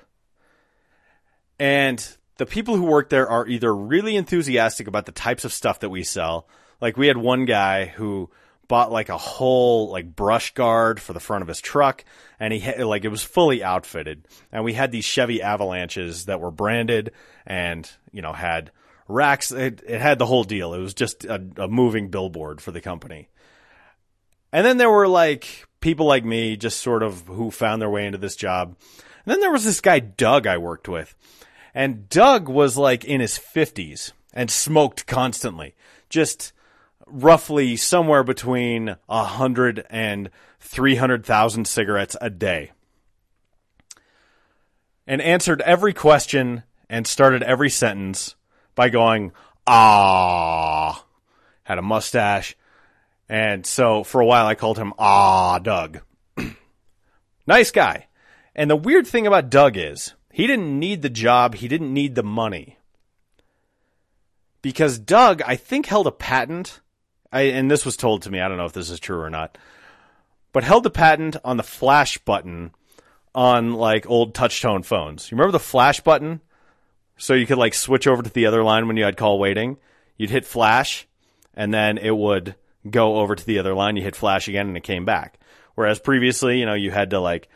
And 1.59 2.17
the 2.37 2.45
people 2.45 2.75
who 2.75 2.83
work 2.83 3.09
there 3.09 3.29
are 3.29 3.47
either 3.47 3.75
really 3.75 4.15
enthusiastic 4.15 4.87
about 4.87 5.05
the 5.05 5.11
types 5.11 5.43
of 5.43 5.53
stuff 5.53 5.81
that 5.81 5.89
we 5.89 6.03
sell. 6.03 6.47
Like 6.79 6.95
we 6.95 7.07
had 7.07 7.17
one 7.17 7.45
guy 7.45 7.85
who 7.85 8.29
bought 8.69 8.91
like 8.91 9.09
a 9.09 9.17
whole 9.17 9.89
like 9.89 10.15
brush 10.15 10.53
guard 10.53 11.01
for 11.01 11.11
the 11.11 11.19
front 11.19 11.41
of 11.41 11.47
his 11.47 11.59
truck 11.59 12.05
and 12.39 12.53
he 12.53 12.83
like 12.83 13.03
it 13.03 13.09
was 13.09 13.23
fully 13.23 13.61
outfitted. 13.61 14.25
And 14.51 14.63
we 14.63 14.73
had 14.73 14.91
these 14.91 15.03
Chevy 15.03 15.41
Avalanches 15.41 16.25
that 16.25 16.39
were 16.39 16.51
branded 16.51 17.11
and 17.45 17.89
you 18.11 18.21
know 18.21 18.31
had 18.31 18.71
racks. 19.09 19.51
It, 19.51 19.83
it 19.85 19.99
had 19.99 20.19
the 20.19 20.25
whole 20.25 20.45
deal. 20.45 20.73
It 20.73 20.79
was 20.79 20.93
just 20.93 21.25
a, 21.25 21.43
a 21.57 21.67
moving 21.67 22.09
billboard 22.09 22.61
for 22.61 22.71
the 22.71 22.79
company. 22.79 23.27
And 24.53 24.65
then 24.65 24.77
there 24.77 24.89
were 24.89 25.07
like 25.07 25.67
people 25.81 26.05
like 26.05 26.23
me 26.23 26.55
just 26.55 26.79
sort 26.79 27.03
of 27.03 27.27
who 27.27 27.51
found 27.51 27.81
their 27.81 27.89
way 27.89 28.05
into 28.05 28.17
this 28.17 28.35
job. 28.35 28.77
And 29.25 29.33
then 29.33 29.41
there 29.41 29.51
was 29.51 29.65
this 29.65 29.81
guy, 29.81 29.99
Doug, 29.99 30.47
I 30.47 30.57
worked 30.57 30.87
with. 30.87 31.15
And 31.73 32.09
Doug 32.09 32.49
was 32.49 32.77
like 32.77 33.03
in 33.05 33.21
his 33.21 33.37
50s 33.37 34.11
and 34.33 34.49
smoked 34.49 35.05
constantly. 35.07 35.75
Just 36.09 36.53
roughly 37.05 37.75
somewhere 37.75 38.23
between 38.23 38.95
100 39.07 39.85
and 39.89 40.29
300,000 40.59 41.65
cigarettes 41.65 42.15
a 42.21 42.29
day. 42.29 42.71
And 45.07 45.21
answered 45.21 45.61
every 45.61 45.93
question 45.93 46.63
and 46.89 47.07
started 47.07 47.43
every 47.43 47.69
sentence 47.69 48.35
by 48.75 48.89
going, 48.89 49.31
ah. 49.65 51.05
Had 51.63 51.77
a 51.77 51.83
mustache. 51.83 52.55
And 53.27 53.65
so 53.65 54.03
for 54.03 54.21
a 54.21 54.25
while 54.25 54.47
I 54.47 54.55
called 54.55 54.79
him 54.79 54.93
Ah 54.97 55.59
Doug. 55.59 55.99
nice 57.47 57.69
guy. 57.69 58.07
And 58.55 58.69
the 58.69 58.75
weird 58.75 59.05
thing 59.05 59.27
about 59.27 59.51
Doug 59.51 59.77
is 59.77 60.13
he 60.31 60.47
didn't 60.47 60.77
need 60.79 61.01
the 61.01 61.09
job, 61.09 61.55
he 61.55 61.67
didn't 61.67 61.93
need 61.93 62.15
the 62.15 62.23
money. 62.23 62.77
Because 64.61 64.99
Doug, 64.99 65.41
I 65.43 65.55
think, 65.55 65.85
held 65.85 66.07
a 66.07 66.11
patent. 66.11 66.81
I, 67.31 67.41
and 67.41 67.69
this 67.69 67.85
was 67.85 67.95
told 67.95 68.23
to 68.23 68.31
me. 68.31 68.41
I 68.41 68.47
don't 68.47 68.57
know 68.57 68.65
if 68.65 68.73
this 68.73 68.89
is 68.89 68.99
true 68.99 69.19
or 69.19 69.29
not. 69.29 69.57
But 70.51 70.63
held 70.63 70.85
a 70.85 70.89
patent 70.89 71.37
on 71.45 71.57
the 71.57 71.63
flash 71.63 72.17
button 72.17 72.71
on 73.33 73.73
like 73.73 74.09
old 74.09 74.33
touchtone 74.33 74.83
phones. 74.83 75.29
You 75.29 75.35
remember 75.35 75.51
the 75.51 75.59
flash 75.59 76.01
button? 76.01 76.41
So 77.17 77.33
you 77.33 77.45
could 77.45 77.57
like 77.57 77.73
switch 77.73 78.07
over 78.07 78.23
to 78.23 78.29
the 78.29 78.45
other 78.45 78.63
line 78.63 78.87
when 78.87 78.97
you 78.97 79.03
had 79.03 79.17
call 79.17 79.39
waiting. 79.39 79.77
You'd 80.17 80.29
hit 80.29 80.45
flash 80.45 81.07
and 81.53 81.73
then 81.73 81.97
it 81.97 82.15
would 82.15 82.55
go 82.89 83.17
over 83.17 83.35
to 83.35 83.45
the 83.45 83.59
other 83.59 83.73
line. 83.73 83.95
You 83.95 84.03
hit 84.03 84.15
flash 84.15 84.47
again 84.47 84.67
and 84.67 84.77
it 84.77 84.83
came 84.83 85.05
back. 85.05 85.39
Whereas 85.75 85.99
previously, 85.99 86.59
you 86.59 86.65
know, 86.65 86.73
you 86.73 86.91
had 86.91 87.11
to 87.11 87.19
like, 87.19 87.47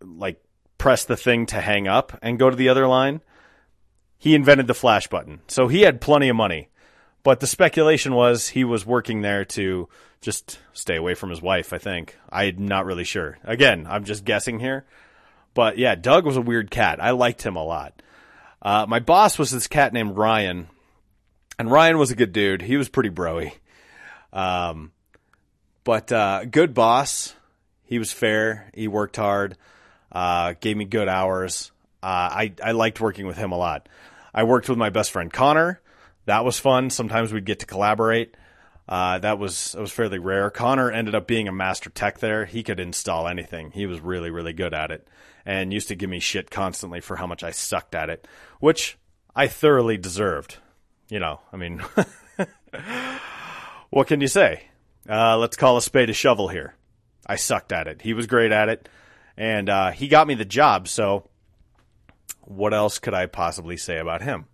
like 0.00 0.40
press 0.78 1.04
the 1.04 1.16
thing 1.16 1.46
to 1.46 1.60
hang 1.60 1.88
up 1.88 2.18
and 2.22 2.38
go 2.38 2.50
to 2.50 2.56
the 2.56 2.68
other 2.68 2.86
line. 2.86 3.20
He 4.18 4.34
invented 4.34 4.66
the 4.66 4.74
flash 4.74 5.06
button. 5.06 5.40
So 5.46 5.68
he 5.68 5.82
had 5.82 6.00
plenty 6.00 6.28
of 6.28 6.36
money. 6.36 6.68
But 7.22 7.40
the 7.40 7.46
speculation 7.46 8.14
was 8.14 8.50
he 8.50 8.64
was 8.64 8.86
working 8.86 9.20
there 9.20 9.44
to 9.46 9.88
just 10.20 10.58
stay 10.72 10.96
away 10.96 11.14
from 11.14 11.30
his 11.30 11.42
wife, 11.42 11.72
I 11.72 11.78
think. 11.78 12.16
I'm 12.30 12.66
not 12.66 12.86
really 12.86 13.04
sure. 13.04 13.38
Again, 13.44 13.86
I'm 13.88 14.04
just 14.04 14.24
guessing 14.24 14.60
here. 14.60 14.84
But 15.54 15.78
yeah, 15.78 15.94
Doug 15.94 16.24
was 16.24 16.36
a 16.36 16.42
weird 16.42 16.70
cat. 16.70 17.02
I 17.02 17.10
liked 17.10 17.42
him 17.42 17.56
a 17.56 17.64
lot. 17.64 18.00
Uh, 18.62 18.86
my 18.88 19.00
boss 19.00 19.38
was 19.38 19.50
this 19.50 19.66
cat 19.66 19.92
named 19.92 20.16
Ryan. 20.16 20.68
And 21.58 21.70
Ryan 21.70 21.98
was 21.98 22.10
a 22.10 22.16
good 22.16 22.32
dude. 22.32 22.62
He 22.62 22.76
was 22.76 22.88
pretty 22.88 23.10
broy. 23.10 23.52
Um, 24.32 24.92
but 25.84 26.12
uh, 26.12 26.44
good 26.44 26.74
boss. 26.74 27.34
He 27.84 27.98
was 27.98 28.12
fair. 28.12 28.70
He 28.74 28.88
worked 28.88 29.16
hard. 29.16 29.56
Uh, 30.10 30.54
gave 30.60 30.76
me 30.76 30.84
good 30.84 31.08
hours. 31.08 31.72
Uh, 32.02 32.06
I 32.06 32.52
I 32.62 32.72
liked 32.72 33.00
working 33.00 33.26
with 33.26 33.36
him 33.36 33.52
a 33.52 33.58
lot. 33.58 33.88
I 34.34 34.44
worked 34.44 34.68
with 34.68 34.78
my 34.78 34.90
best 34.90 35.10
friend 35.10 35.32
Connor. 35.32 35.80
That 36.26 36.44
was 36.44 36.58
fun. 36.58 36.90
Sometimes 36.90 37.32
we'd 37.32 37.44
get 37.44 37.60
to 37.60 37.66
collaborate. 37.66 38.36
Uh, 38.88 39.18
that 39.18 39.38
was 39.38 39.72
that 39.72 39.80
was 39.80 39.92
fairly 39.92 40.18
rare. 40.18 40.50
Connor 40.50 40.90
ended 40.90 41.14
up 41.14 41.26
being 41.26 41.48
a 41.48 41.52
master 41.52 41.90
tech 41.90 42.18
there. 42.20 42.44
He 42.44 42.62
could 42.62 42.78
install 42.78 43.26
anything. 43.26 43.72
He 43.72 43.86
was 43.86 44.00
really 44.00 44.30
really 44.30 44.52
good 44.52 44.74
at 44.74 44.90
it, 44.90 45.08
and 45.44 45.72
used 45.72 45.88
to 45.88 45.96
give 45.96 46.08
me 46.08 46.20
shit 46.20 46.50
constantly 46.50 47.00
for 47.00 47.16
how 47.16 47.26
much 47.26 47.42
I 47.42 47.50
sucked 47.50 47.94
at 47.94 48.10
it, 48.10 48.28
which 48.60 48.96
I 49.34 49.48
thoroughly 49.48 49.96
deserved. 49.96 50.58
You 51.08 51.18
know, 51.18 51.40
I 51.52 51.56
mean, 51.56 51.82
what 53.90 54.06
can 54.06 54.20
you 54.20 54.28
say? 54.28 54.64
Uh, 55.08 55.36
let's 55.38 55.56
call 55.56 55.76
a 55.76 55.82
spade 55.82 56.10
a 56.10 56.12
shovel 56.12 56.48
here. 56.48 56.74
I 57.26 57.36
sucked 57.36 57.72
at 57.72 57.88
it. 57.88 58.02
He 58.02 58.12
was 58.12 58.26
great 58.26 58.52
at 58.52 58.68
it, 58.68 58.88
and 59.36 59.68
uh, 59.68 59.90
he 59.90 60.08
got 60.08 60.26
me 60.26 60.34
the 60.34 60.44
job. 60.44 60.88
So, 60.88 61.28
what 62.42 62.72
else 62.72 62.98
could 62.98 63.14
I 63.14 63.26
possibly 63.26 63.76
say 63.76 63.98
about 63.98 64.22
him? 64.22 64.46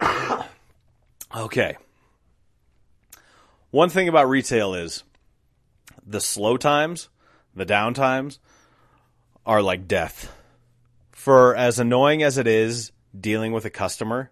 okay. 1.36 1.76
One 3.70 3.88
thing 3.88 4.08
about 4.08 4.28
retail 4.28 4.74
is 4.74 5.02
the 6.06 6.20
slow 6.20 6.56
times, 6.56 7.08
the 7.54 7.64
down 7.64 7.94
times 7.94 8.38
are 9.46 9.62
like 9.62 9.88
death. 9.88 10.30
For 11.10 11.54
as 11.54 11.78
annoying 11.78 12.22
as 12.22 12.38
it 12.38 12.46
is 12.46 12.92
dealing 13.18 13.52
with 13.52 13.64
a 13.64 13.70
customer, 13.70 14.30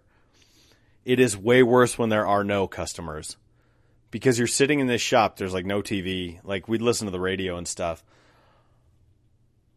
it 1.05 1.19
is 1.19 1.37
way 1.37 1.63
worse 1.63 1.97
when 1.97 2.09
there 2.09 2.27
are 2.27 2.43
no 2.43 2.67
customers. 2.67 3.37
Because 4.11 4.37
you're 4.37 4.47
sitting 4.47 4.79
in 4.79 4.87
this 4.87 5.01
shop, 5.01 5.37
there's 5.37 5.53
like 5.53 5.65
no 5.65 5.81
TV. 5.81 6.39
Like 6.43 6.67
we'd 6.67 6.81
listen 6.81 7.05
to 7.05 7.11
the 7.11 7.19
radio 7.19 7.57
and 7.57 7.67
stuff. 7.67 8.03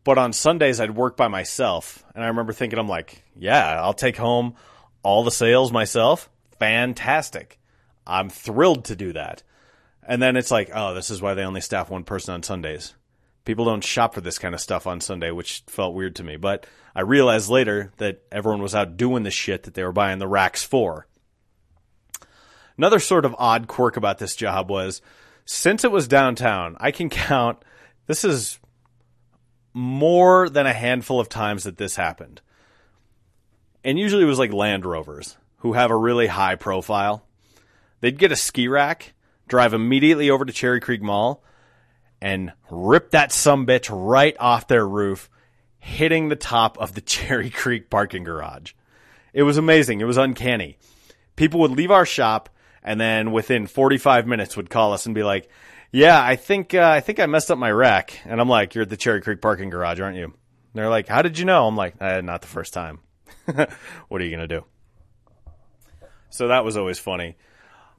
But 0.05 0.19
on 0.19 0.33
Sundays, 0.35 0.81
I'd 0.81 0.95
work 0.95 1.17
by 1.17 1.29
myself. 1.29 2.05
And 2.15 2.23
I 2.23 2.29
remember 2.29 2.53
thinking, 2.53 2.79
I'm 2.79 2.89
like, 2.89 3.25
yeah, 3.35 3.81
I'll 3.81 3.95
take 3.95 4.17
home 4.17 4.55
all 5.03 5.25
the 5.25 5.31
sales 5.31 5.73
myself. 5.73 6.31
Fantastic. 6.59 7.59
I'm 8.07 8.29
thrilled 8.29 8.85
to 8.87 8.97
do 8.97 9.15
that. 9.15 9.43
And 10.07 10.21
then 10.21 10.37
it's 10.37 10.51
like, 10.51 10.71
oh, 10.75 10.93
this 10.95 11.11
is 11.11 11.23
why 11.23 11.33
they 11.33 11.45
only 11.45 11.63
staff 11.63 11.91
one 11.91 12.05
person 12.05 12.35
on 12.35 12.43
Sundays. 12.43 12.95
People 13.47 13.65
don't 13.65 13.83
shop 13.83 14.15
for 14.15 14.21
this 14.21 14.39
kind 14.39 14.55
of 14.55 14.61
stuff 14.61 14.87
on 14.87 15.01
Sunday, 15.01 15.31
which 15.31 15.63
felt 15.67 15.95
weird 15.95 16.17
to 16.17 16.25
me. 16.25 16.37
But 16.37 16.67
I 16.95 17.01
realized 17.01 17.49
later 17.49 17.93
that 17.97 18.23
everyone 18.31 18.63
was 18.63 18.75
out 18.75 18.99
doing 18.99 19.23
the 19.23 19.31
shit 19.31 19.63
that 19.65 19.75
they 19.75 19.83
were 19.83 19.93
buying 19.93 20.19
the 20.19 20.29
racks 20.29 20.63
for. 20.63 21.07
Another 22.77 22.99
sort 22.99 23.25
of 23.25 23.35
odd 23.39 23.69
quirk 23.69 23.97
about 23.97 24.19
this 24.19 24.37
job 24.37 24.71
was 24.71 25.01
since 25.47 25.85
it 25.85 25.93
was 25.93 26.09
downtown, 26.09 26.77
I 26.79 26.91
can 26.91 27.09
count 27.11 27.65
this 28.07 28.25
is 28.25 28.59
more 29.75 30.49
than 30.49 30.67
a 30.67 30.73
handful 30.73 31.21
of 31.21 31.29
times 31.29 31.65
that 31.65 31.77
this 31.77 31.97
happened. 31.97 32.41
And 33.83 33.99
usually 33.99 34.23
it 34.23 34.27
was 34.27 34.39
like 34.39 34.53
Land 34.53 34.87
Rovers 34.87 35.37
who 35.59 35.75
have 35.75 35.91
a 35.91 35.97
really 35.97 36.29
high 36.29 36.55
profile. 36.55 37.27
They'd 38.01 38.19
get 38.19 38.33
a 38.33 38.37
ski 38.37 38.69
rack, 38.69 39.15
drive 39.49 39.75
immediately 39.75 40.31
over 40.31 40.45
to 40.45 40.53
Cherry 40.53 40.81
Creek 40.81 41.03
Mall, 41.03 41.43
and 42.21 42.53
rip 42.71 43.11
that 43.11 43.33
some 43.33 43.67
bitch 43.67 43.89
right 43.91 44.37
off 44.39 44.69
their 44.69 44.87
roof, 44.87 45.29
hitting 45.79 46.29
the 46.29 46.37
top 46.37 46.79
of 46.79 46.95
the 46.95 47.01
Cherry 47.03 47.51
Creek 47.51 47.91
parking 47.91 48.25
garage. 48.25 48.73
It 49.33 49.43
was 49.43 49.57
amazing. 49.59 50.01
It 50.01 50.05
was 50.05 50.17
uncanny. 50.17 50.79
People 51.35 51.61
would 51.61 51.73
leave 51.73 51.91
our 51.91 52.07
shop 52.07 52.49
and 52.83 53.01
then 53.01 53.33
within 53.33 53.67
45 53.67 54.27
minutes 54.27 54.57
would 54.57 54.71
call 54.71 54.93
us 54.93 55.07
and 55.07 55.15
be 55.15 55.23
like, 55.23 55.49
"Yeah, 55.95 56.21
I 56.21 56.35
think 56.35 56.75
uh, 56.75 56.91
I 56.91 56.99
think 56.99 57.21
I 57.21 57.27
messed 57.27 57.53
up 57.53 57.59
my 57.59 57.71
rack." 57.71 58.19
And 58.25 58.41
I'm 58.41 58.49
like, 58.49 58.75
"You're 58.75 58.83
at 58.83 58.91
the 58.91 58.97
Cherry 58.97 59.23
Creek 59.23 59.41
parking 59.41 59.71
garage, 59.71 60.01
aren't 60.01 60.17
you?" 60.17 60.25
And 60.25 60.35
they're 60.75 60.89
like, 60.89 61.07
"How 61.07 61.23
did 61.23 61.39
you 61.39 61.45
know?" 61.45 61.69
I'm 61.69 61.77
like, 61.77 61.95
eh, 62.01 62.21
"Not 62.21 62.43
the 62.43 62.49
first 62.49 62.73
time." 62.73 62.99
what 64.09 64.21
are 64.21 64.25
you 64.25 64.31
gonna 64.33 64.49
do? 64.49 64.65
So 66.31 66.49
that 66.49 66.65
was 66.65 66.77
always 66.77 66.99
funny. 66.99 67.37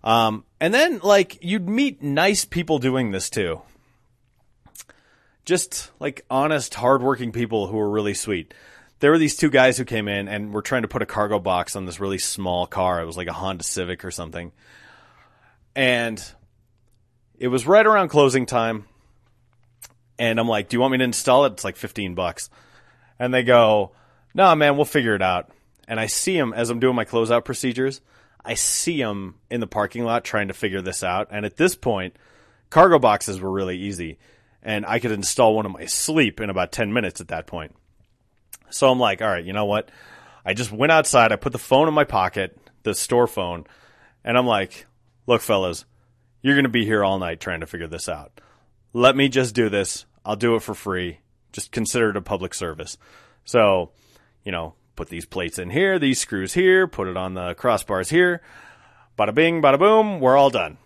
Um, 0.04 0.44
and 0.60 0.74
then 0.74 1.00
like 1.04 1.42
you'd 1.42 1.70
meet 1.70 2.02
nice 2.04 2.44
people 2.44 2.80
doing 2.80 3.12
this 3.12 3.30
too. 3.30 3.62
Just 5.46 5.90
like 6.02 6.26
honest, 6.30 6.76
hardworking 6.76 7.32
people 7.32 7.68
who 7.68 7.78
were 7.78 7.90
really 7.90 8.14
sweet. 8.14 8.54
There 9.00 9.12
were 9.12 9.18
these 9.18 9.38
two 9.38 9.50
guys 9.50 9.78
who 9.78 9.86
came 9.86 10.10
in 10.10 10.28
and 10.28 10.54
were 10.54 10.62
trying 10.62 10.82
to 10.82 10.90
put 10.90 11.02
a 11.02 11.06
cargo 11.06 11.40
box 11.40 11.78
on 11.78 11.86
this 11.86 12.02
really 12.02 12.18
small 12.18 12.68
car. 12.68 13.02
It 13.02 13.06
was 13.06 13.16
like 13.16 13.30
a 13.30 13.34
Honda 13.34 13.64
Civic 13.64 14.04
or 14.04 14.12
something. 14.12 14.52
And 15.74 16.22
it 17.40 17.48
was 17.48 17.68
right 17.68 17.86
around 17.86 18.10
closing 18.10 18.46
time. 18.46 18.86
And 20.18 20.40
I'm 20.40 20.48
like, 20.48 20.70
"Do 20.70 20.78
you 20.78 20.82
want 20.82 20.94
me 20.94 20.98
to 21.00 21.04
install 21.04 21.46
it?" 21.46 21.54
It's 21.54 21.64
like 21.64 21.76
15 21.76 22.16
bucks. 22.16 22.50
And 23.20 23.34
they 23.34 23.44
go, 23.44 23.92
"No, 24.34 24.46
nah, 24.46 24.56
man, 24.56 24.76
we'll 24.76 24.86
figure 24.86 25.16
it 25.16 25.22
out." 25.22 25.50
And 25.88 26.00
I 26.00 26.08
see 26.08 26.38
him 26.38 26.54
as 26.54 26.70
I'm 26.70 26.80
doing 26.80 26.96
my 26.96 27.06
closeout 27.06 27.46
procedures. 27.46 28.02
I 28.44 28.54
see 28.54 29.00
him 29.00 29.36
in 29.50 29.60
the 29.60 29.68
parking 29.68 30.04
lot 30.04 30.24
trying 30.24 30.48
to 30.50 30.54
figure 30.54 30.82
this 30.82 31.04
out. 31.04 31.28
And 31.32 31.46
at 31.46 31.58
this 31.58 31.76
point, 31.76 32.16
cargo 32.70 33.00
boxes 33.00 33.40
were 33.40 33.52
really 33.52 33.78
easy. 33.78 34.20
And 34.62 34.86
I 34.86 35.00
could 35.00 35.12
install 35.12 35.56
one 35.56 35.66
in 35.66 35.72
my 35.72 35.86
sleep 35.86 36.40
in 36.40 36.50
about 36.50 36.72
10 36.72 36.94
minutes 36.94 37.22
at 37.22 37.28
that 37.30 37.48
point. 37.48 37.76
So 38.70 38.92
I'm 38.92 39.00
like, 39.00 39.22
all 39.22 39.28
right, 39.28 39.44
you 39.44 39.54
know 39.54 39.66
what? 39.66 39.90
I 40.44 40.54
just 40.54 40.72
went 40.72 40.92
outside. 40.92 41.32
I 41.32 41.38
put 41.38 41.54
the 41.54 41.60
phone 41.60 41.88
in 41.88 41.94
my 41.94 42.04
pocket, 42.04 42.58
the 42.84 42.94
store 42.94 43.28
phone. 43.28 43.66
And 44.24 44.38
I'm 44.38 44.48
like, 44.48 44.86
look, 45.28 45.42
fellas, 45.42 45.86
you're 46.46 46.54
going 46.54 46.66
to 46.66 46.70
be 46.70 46.86
here 46.86 47.04
all 47.04 47.18
night 47.18 47.40
trying 47.40 47.62
to 47.62 47.66
figure 47.66 47.88
this 47.88 48.08
out. 48.08 48.40
Let 48.94 49.16
me 49.16 49.30
just 49.30 49.56
do 49.56 49.68
this. 49.68 50.06
I'll 50.24 50.36
do 50.36 50.54
it 50.54 50.62
for 50.62 50.76
free. 50.76 51.18
Just 51.52 51.72
consider 51.72 52.12
it 52.12 52.18
a 52.18 52.22
public 52.22 52.54
service. 52.54 53.00
So, 53.46 53.90
you 54.44 54.52
know, 54.52 54.76
put 54.96 55.10
these 55.10 55.26
plates 55.26 55.58
in 55.58 55.72
here, 55.72 55.98
these 55.98 56.20
screws 56.20 56.54
here, 56.54 56.86
put 56.86 57.08
it 57.08 57.18
on 57.18 57.34
the 57.34 57.56
crossbars 57.56 58.12
here. 58.12 58.44
Bada 59.18 59.34
bing, 59.34 59.60
bada 59.60 59.80
boom, 59.80 60.20
we're 60.20 60.38
all 60.38 60.52
done. 60.52 60.78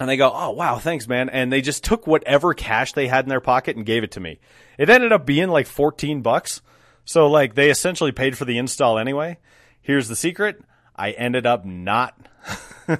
And 0.00 0.08
they 0.08 0.16
go, 0.16 0.32
oh, 0.34 0.52
wow, 0.52 0.78
thanks, 0.78 1.06
man. 1.06 1.28
And 1.28 1.52
they 1.52 1.60
just 1.60 1.84
took 1.84 2.06
whatever 2.06 2.54
cash 2.54 2.94
they 2.94 3.08
had 3.08 3.26
in 3.26 3.28
their 3.28 3.42
pocket 3.42 3.76
and 3.76 3.84
gave 3.84 4.04
it 4.04 4.12
to 4.12 4.20
me. 4.20 4.40
It 4.78 4.88
ended 4.88 5.12
up 5.12 5.26
being 5.26 5.50
like 5.50 5.66
14 5.66 6.22
bucks. 6.22 6.62
So, 7.04 7.26
like, 7.26 7.56
they 7.56 7.68
essentially 7.68 8.10
paid 8.10 8.38
for 8.38 8.46
the 8.46 8.56
install 8.56 8.98
anyway. 8.98 9.36
Here's 9.82 10.08
the 10.08 10.16
secret 10.16 10.64
I 10.96 11.10
ended 11.10 11.44
up 11.44 11.66
not 11.66 12.14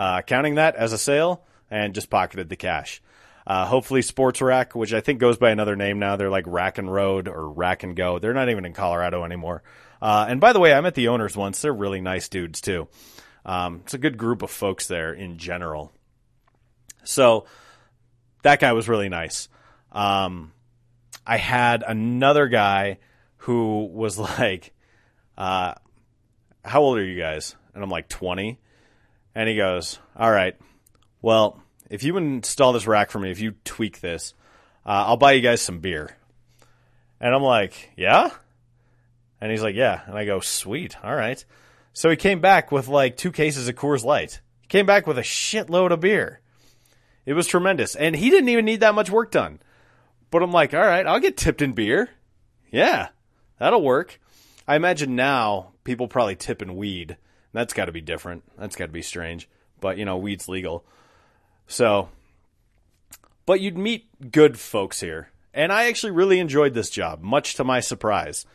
uh, 0.00 0.22
counting 0.22 0.54
that 0.54 0.76
as 0.76 0.94
a 0.94 0.98
sale 0.98 1.44
and 1.70 1.94
just 1.94 2.08
pocketed 2.08 2.48
the 2.48 2.56
cash. 2.56 3.02
Uh, 3.46 3.66
hopefully, 3.66 4.00
Sports 4.00 4.40
Rack, 4.40 4.74
which 4.74 4.94
I 4.94 5.02
think 5.02 5.20
goes 5.20 5.36
by 5.36 5.50
another 5.50 5.76
name 5.76 5.98
now, 5.98 6.16
they're 6.16 6.30
like 6.30 6.46
Rack 6.46 6.78
and 6.78 6.90
Road 6.90 7.28
or 7.28 7.50
Rack 7.50 7.82
and 7.82 7.94
Go. 7.94 8.18
They're 8.18 8.32
not 8.32 8.48
even 8.48 8.64
in 8.64 8.72
Colorado 8.72 9.24
anymore. 9.24 9.62
Uh, 10.00 10.24
and 10.26 10.40
by 10.40 10.54
the 10.54 10.58
way, 10.58 10.72
I 10.72 10.80
met 10.80 10.94
the 10.94 11.08
owners 11.08 11.36
once. 11.36 11.60
They're 11.60 11.74
really 11.74 12.00
nice 12.00 12.30
dudes 12.30 12.62
too. 12.62 12.88
Um, 13.44 13.82
it's 13.84 13.92
a 13.92 13.98
good 13.98 14.16
group 14.16 14.40
of 14.40 14.50
folks 14.50 14.86
there 14.86 15.12
in 15.12 15.36
general. 15.36 15.92
So 17.04 17.44
that 18.42 18.58
guy 18.58 18.72
was 18.72 18.88
really 18.88 19.10
nice. 19.10 19.50
Um, 19.92 20.52
I 21.26 21.36
had 21.36 21.84
another 21.86 22.48
guy 22.48 23.00
who 23.36 23.84
was 23.84 24.18
like, 24.38 24.72
uh, 25.36 25.74
"How 26.64 26.80
old 26.80 26.96
are 26.96 27.04
you 27.04 27.20
guys?" 27.20 27.54
And 27.74 27.84
I'm 27.84 27.90
like, 27.90 28.08
"20." 28.08 28.58
And 29.34 29.48
he 29.48 29.56
goes, 29.56 29.98
"All 30.16 30.30
right, 30.30 30.56
well, 31.22 31.62
if 31.88 32.02
you 32.02 32.16
install 32.16 32.72
this 32.72 32.86
rack 32.86 33.10
for 33.10 33.18
me, 33.18 33.30
if 33.30 33.40
you 33.40 33.52
tweak 33.64 34.00
this, 34.00 34.34
uh, 34.84 35.04
I'll 35.06 35.16
buy 35.16 35.32
you 35.32 35.40
guys 35.40 35.62
some 35.62 35.80
beer." 35.80 36.16
And 37.20 37.34
I'm 37.34 37.42
like, 37.42 37.90
"Yeah." 37.96 38.30
And 39.40 39.50
he's 39.50 39.62
like, 39.62 39.74
"Yeah." 39.74 40.00
And 40.06 40.16
I 40.16 40.24
go, 40.24 40.40
"Sweet, 40.40 40.96
all 41.04 41.14
right." 41.14 41.44
So 41.92 42.10
he 42.10 42.16
came 42.16 42.40
back 42.40 42.70
with 42.72 42.88
like 42.88 43.16
two 43.16 43.32
cases 43.32 43.68
of 43.68 43.74
Coors 43.74 44.04
Light. 44.04 44.40
He 44.62 44.68
came 44.68 44.86
back 44.86 45.06
with 45.06 45.18
a 45.18 45.22
shitload 45.22 45.90
of 45.90 46.00
beer. 46.00 46.40
It 47.26 47.34
was 47.34 47.46
tremendous. 47.46 47.94
And 47.94 48.16
he 48.16 48.30
didn't 48.30 48.48
even 48.48 48.64
need 48.64 48.80
that 48.80 48.94
much 48.94 49.10
work 49.10 49.30
done. 49.30 49.60
But 50.30 50.42
I'm 50.42 50.52
like, 50.52 50.74
all 50.74 50.80
right, 50.80 51.06
I'll 51.06 51.20
get 51.20 51.36
tipped 51.36 51.62
in 51.62 51.72
beer. 51.72 52.10
Yeah, 52.70 53.08
that'll 53.58 53.82
work. 53.82 54.20
I 54.66 54.76
imagine 54.76 55.16
now 55.16 55.72
people 55.84 56.06
probably 56.08 56.36
tip 56.36 56.62
in 56.62 56.76
weed. 56.76 57.16
That's 57.52 57.72
got 57.72 57.86
to 57.86 57.92
be 57.92 58.00
different. 58.00 58.44
That's 58.58 58.76
got 58.76 58.86
to 58.86 58.92
be 58.92 59.02
strange. 59.02 59.48
But, 59.80 59.98
you 59.98 60.04
know, 60.04 60.16
weed's 60.16 60.48
legal. 60.48 60.84
So, 61.66 62.08
but 63.46 63.60
you'd 63.60 63.78
meet 63.78 64.30
good 64.30 64.58
folks 64.58 65.00
here. 65.00 65.30
And 65.52 65.72
I 65.72 65.86
actually 65.86 66.12
really 66.12 66.38
enjoyed 66.38 66.74
this 66.74 66.90
job, 66.90 67.22
much 67.22 67.54
to 67.54 67.64
my 67.64 67.80
surprise. 67.80 68.46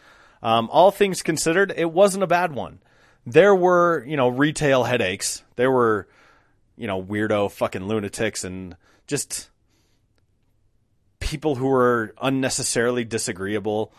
Um, 0.41 0.69
all 0.71 0.91
things 0.91 1.23
considered, 1.23 1.73
it 1.75 1.91
wasn't 1.91 2.23
a 2.23 2.27
bad 2.27 2.53
one. 2.53 2.79
There 3.25 3.55
were, 3.55 4.05
you 4.05 4.15
know, 4.15 4.29
retail 4.29 4.83
headaches. 4.83 5.43
There 5.55 5.71
were, 5.71 6.07
you 6.77 6.87
know, 6.87 7.01
weirdo 7.01 7.51
fucking 7.51 7.87
lunatics 7.87 8.43
and 8.43 8.77
just 9.07 9.49
people 11.19 11.55
who 11.55 11.67
were 11.67 12.13
unnecessarily 12.21 13.03
disagreeable. 13.03 13.91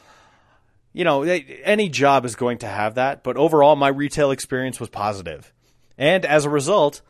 You 0.97 1.05
know, 1.05 1.25
any 1.25 1.91
job 1.91 2.25
is 2.25 2.37
going 2.37 2.57
to 2.59 2.67
have 2.67 2.95
that, 2.95 3.23
but 3.23 3.37
overall, 3.37 3.77
my 3.77 3.89
retail 3.89 4.31
experience 4.31 4.81
was 4.81 4.89
positive. 4.89 5.53
And 5.99 6.25
as 6.25 6.47
a 6.47 6.51
result, 6.51 7.03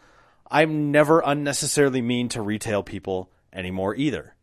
I'm 0.51 0.91
never 0.91 1.23
unnecessarily 1.25 2.03
mean 2.03 2.29
to 2.31 2.43
retail 2.43 2.83
people 2.83 3.31
anymore 3.53 3.95
either. 3.95 4.35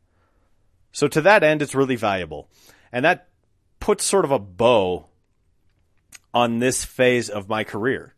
So, 0.94 1.10
to 1.10 1.20
that 1.20 1.44
end, 1.44 1.62
it's 1.62 1.76
really 1.76 1.98
valuable. 1.98 2.48
And 2.90 3.04
that 3.04 3.28
puts 3.82 4.06
sort 4.06 4.24
of 4.24 4.32
a 4.32 4.40
bow 4.40 5.08
on 6.34 6.60
this 6.60 6.86
phase 6.86 7.30
of 7.30 7.50
my 7.50 7.66
career, 7.66 8.16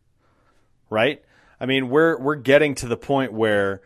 right? 0.90 1.24
I 1.58 1.66
mean, 1.66 1.88
we're 1.88 2.16
we're 2.20 2.36
getting 2.36 2.76
to 2.76 2.86
the 2.86 2.96
point 2.96 3.32
where 3.32 3.82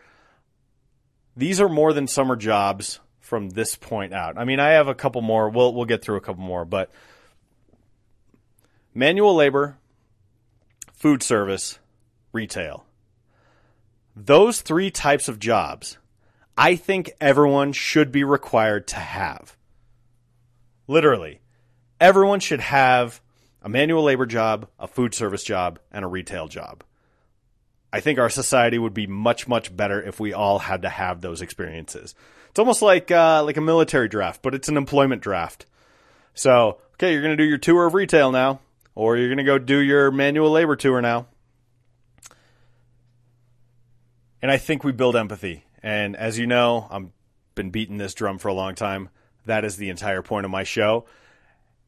these 1.38 1.58
are 1.58 1.70
more 1.70 1.94
than 1.94 2.06
summer 2.06 2.36
jobs 2.36 3.00
from 3.18 3.48
this 3.48 3.76
point 3.76 4.12
out. 4.12 4.36
I 4.36 4.44
mean, 4.44 4.60
I 4.60 4.72
have 4.72 4.88
a 4.88 4.94
couple 4.94 5.22
more. 5.22 5.48
We'll 5.48 5.72
we'll 5.72 5.86
get 5.86 6.02
through 6.02 6.16
a 6.16 6.20
couple 6.20 6.44
more, 6.44 6.66
but 6.66 6.90
manual 8.94 9.34
labor, 9.34 9.78
food 10.92 11.22
service, 11.22 11.78
retail. 12.32 12.84
Those 14.16 14.60
three 14.60 14.90
types 14.90 15.28
of 15.28 15.38
jobs, 15.38 15.98
I 16.56 16.76
think 16.76 17.12
everyone 17.20 17.72
should 17.72 18.12
be 18.12 18.24
required 18.24 18.86
to 18.88 18.96
have. 18.96 19.56
Literally, 20.86 21.40
everyone 22.00 22.40
should 22.40 22.60
have 22.60 23.20
a 23.62 23.68
manual 23.68 24.02
labor 24.02 24.26
job, 24.26 24.68
a 24.78 24.88
food 24.88 25.14
service 25.14 25.44
job, 25.44 25.78
and 25.92 26.04
a 26.04 26.08
retail 26.08 26.48
job. 26.48 26.82
I 27.92 28.00
think 28.00 28.18
our 28.18 28.30
society 28.30 28.78
would 28.78 28.94
be 28.94 29.06
much 29.06 29.48
much 29.48 29.74
better 29.74 30.00
if 30.00 30.20
we 30.20 30.32
all 30.32 30.58
had 30.60 30.82
to 30.82 30.88
have 30.88 31.20
those 31.20 31.42
experiences. 31.42 32.14
It's 32.50 32.58
almost 32.58 32.82
like 32.82 33.10
uh, 33.10 33.42
like 33.44 33.56
a 33.56 33.60
military 33.60 34.08
draft, 34.08 34.42
but 34.42 34.54
it's 34.54 34.68
an 34.68 34.76
employment 34.76 35.22
draft. 35.22 35.66
So, 36.34 36.78
okay, 36.94 37.12
you're 37.12 37.22
going 37.22 37.36
to 37.36 37.42
do 37.42 37.48
your 37.48 37.58
tour 37.58 37.86
of 37.86 37.94
retail 37.94 38.30
now, 38.32 38.60
or 38.94 39.16
you're 39.16 39.28
going 39.28 39.38
to 39.38 39.44
go 39.44 39.58
do 39.58 39.78
your 39.78 40.10
manual 40.10 40.50
labor 40.50 40.76
tour 40.76 41.00
now. 41.00 41.26
And 44.42 44.50
I 44.50 44.56
think 44.56 44.84
we 44.84 44.92
build 44.92 45.16
empathy. 45.16 45.64
And 45.82 46.16
as 46.16 46.38
you 46.38 46.46
know, 46.46 46.86
I've 46.90 47.08
been 47.54 47.70
beating 47.70 47.98
this 47.98 48.14
drum 48.14 48.38
for 48.38 48.48
a 48.48 48.54
long 48.54 48.74
time. 48.74 49.10
That 49.46 49.64
is 49.64 49.76
the 49.76 49.90
entire 49.90 50.22
point 50.22 50.44
of 50.44 50.50
my 50.50 50.64
show. 50.64 51.06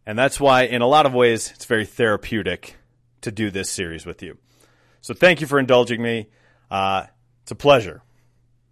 And 0.04 0.18
that's 0.18 0.40
why, 0.40 0.62
in 0.62 0.82
a 0.82 0.86
lot 0.86 1.06
of 1.06 1.14
ways, 1.14 1.52
it's 1.54 1.64
very 1.64 1.86
therapeutic 1.86 2.76
to 3.20 3.30
do 3.30 3.50
this 3.50 3.70
series 3.70 4.04
with 4.04 4.22
you. 4.22 4.38
So 5.00 5.14
thank 5.14 5.40
you 5.40 5.46
for 5.46 5.58
indulging 5.58 6.02
me. 6.02 6.28
Uh, 6.70 7.06
it's 7.42 7.52
a 7.52 7.56
pleasure. 7.56 8.02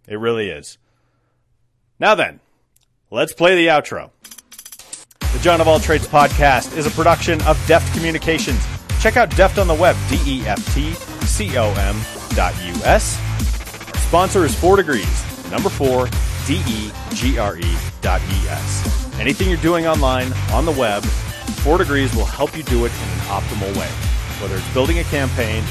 It 0.07 0.19
really 0.19 0.49
is. 0.49 0.77
Now 1.99 2.15
then, 2.15 2.39
let's 3.09 3.33
play 3.33 3.55
the 3.55 3.67
outro. 3.67 4.11
Jon 5.41 5.59
of 5.59 5.67
All 5.67 5.79
Trades 5.79 6.07
podcast 6.07 6.77
is 6.77 6.85
a 6.85 6.91
production 6.91 7.41
of 7.47 7.59
Deft 7.65 7.91
Communications. 7.95 8.63
Check 8.99 9.17
out 9.17 9.31
Deft 9.31 9.57
on 9.57 9.67
the 9.67 9.73
web, 9.73 9.95
D-E-F-T-C-O-M 10.07 11.95
dot 12.35 12.53
U-S. 12.63 13.19
Sponsor 14.03 14.45
is 14.45 14.53
4 14.53 14.75
Degrees, 14.75 15.49
number 15.49 15.69
4, 15.69 16.07
D-E-G-R-E 16.45 17.75
dot 18.01 18.21
E-S. 18.21 19.19
Anything 19.19 19.49
you're 19.49 19.57
doing 19.57 19.87
online, 19.87 20.31
on 20.51 20.63
the 20.65 20.71
web, 20.73 21.03
4 21.03 21.79
Degrees 21.79 22.15
will 22.15 22.25
help 22.25 22.55
you 22.55 22.61
do 22.61 22.85
it 22.85 22.91
in 22.91 23.09
an 23.09 23.19
optimal 23.21 23.75
way. 23.75 23.89
Whether 24.43 24.57
it's 24.57 24.73
building 24.75 24.99
a 24.99 25.03
campaign, 25.05 25.63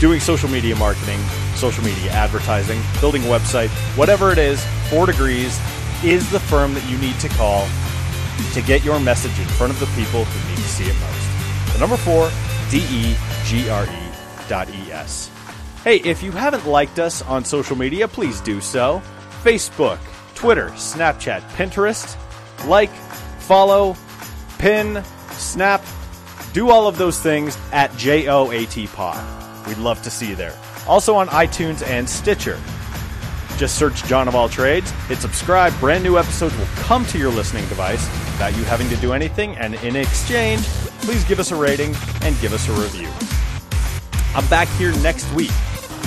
doing 0.00 0.18
social 0.18 0.48
media 0.48 0.74
marketing, 0.74 1.20
social 1.54 1.84
media 1.84 2.10
advertising, 2.10 2.82
building 3.00 3.22
a 3.22 3.26
website, 3.26 3.68
whatever 3.96 4.32
it 4.32 4.38
is, 4.38 4.60
4 4.90 5.06
Degrees 5.06 5.56
is 6.02 6.28
the 6.32 6.40
firm 6.40 6.74
that 6.74 6.90
you 6.90 6.98
need 6.98 7.16
to 7.20 7.28
call 7.28 7.68
to 8.52 8.62
get 8.62 8.84
your 8.84 9.00
message 9.00 9.38
in 9.38 9.46
front 9.46 9.72
of 9.72 9.80
the 9.80 9.86
people 9.86 10.24
who 10.24 10.50
need 10.50 10.56
to 10.56 10.62
see 10.62 10.84
it 10.84 10.96
most. 11.00 11.72
The 11.72 11.78
number 11.78 11.96
4, 11.96 12.30
D-E-G-R-E 12.70 14.48
dot 14.48 14.68
E-S. 14.68 15.30
Hey, 15.82 15.96
if 15.96 16.22
you 16.22 16.32
haven't 16.32 16.66
liked 16.66 16.98
us 16.98 17.22
on 17.22 17.44
social 17.44 17.76
media, 17.76 18.08
please 18.08 18.40
do 18.40 18.60
so. 18.60 19.02
Facebook, 19.42 19.98
Twitter, 20.34 20.68
Snapchat, 20.70 21.42
Pinterest. 21.50 22.16
Like, 22.66 22.90
follow, 23.40 23.96
pin, 24.58 25.02
snap, 25.32 25.84
do 26.52 26.70
all 26.70 26.86
of 26.86 26.96
those 26.96 27.20
things 27.20 27.58
at 27.72 27.90
JOAT 27.96 28.88
Pod. 28.94 29.66
We'd 29.66 29.78
love 29.78 30.00
to 30.02 30.10
see 30.10 30.28
you 30.28 30.36
there. 30.36 30.56
Also 30.86 31.16
on 31.16 31.28
iTunes 31.28 31.86
and 31.86 32.08
Stitcher. 32.08 32.58
Just 33.64 33.78
search 33.78 34.04
Jon 34.04 34.28
of 34.28 34.34
All 34.34 34.46
Trades, 34.46 34.90
hit 35.08 35.16
subscribe. 35.20 35.72
Brand 35.80 36.04
new 36.04 36.18
episodes 36.18 36.54
will 36.58 36.66
come 36.76 37.06
to 37.06 37.16
your 37.16 37.30
listening 37.30 37.66
device 37.68 38.06
without 38.32 38.54
you 38.54 38.62
having 38.64 38.90
to 38.90 38.96
do 38.96 39.14
anything. 39.14 39.56
And 39.56 39.74
in 39.76 39.96
exchange, 39.96 40.64
please 41.00 41.24
give 41.24 41.38
us 41.38 41.50
a 41.50 41.56
rating 41.56 41.94
and 42.20 42.38
give 42.42 42.52
us 42.52 42.68
a 42.68 42.72
review. 42.72 43.08
I'm 44.36 44.46
back 44.50 44.68
here 44.76 44.92
next 44.98 45.32
week 45.32 45.50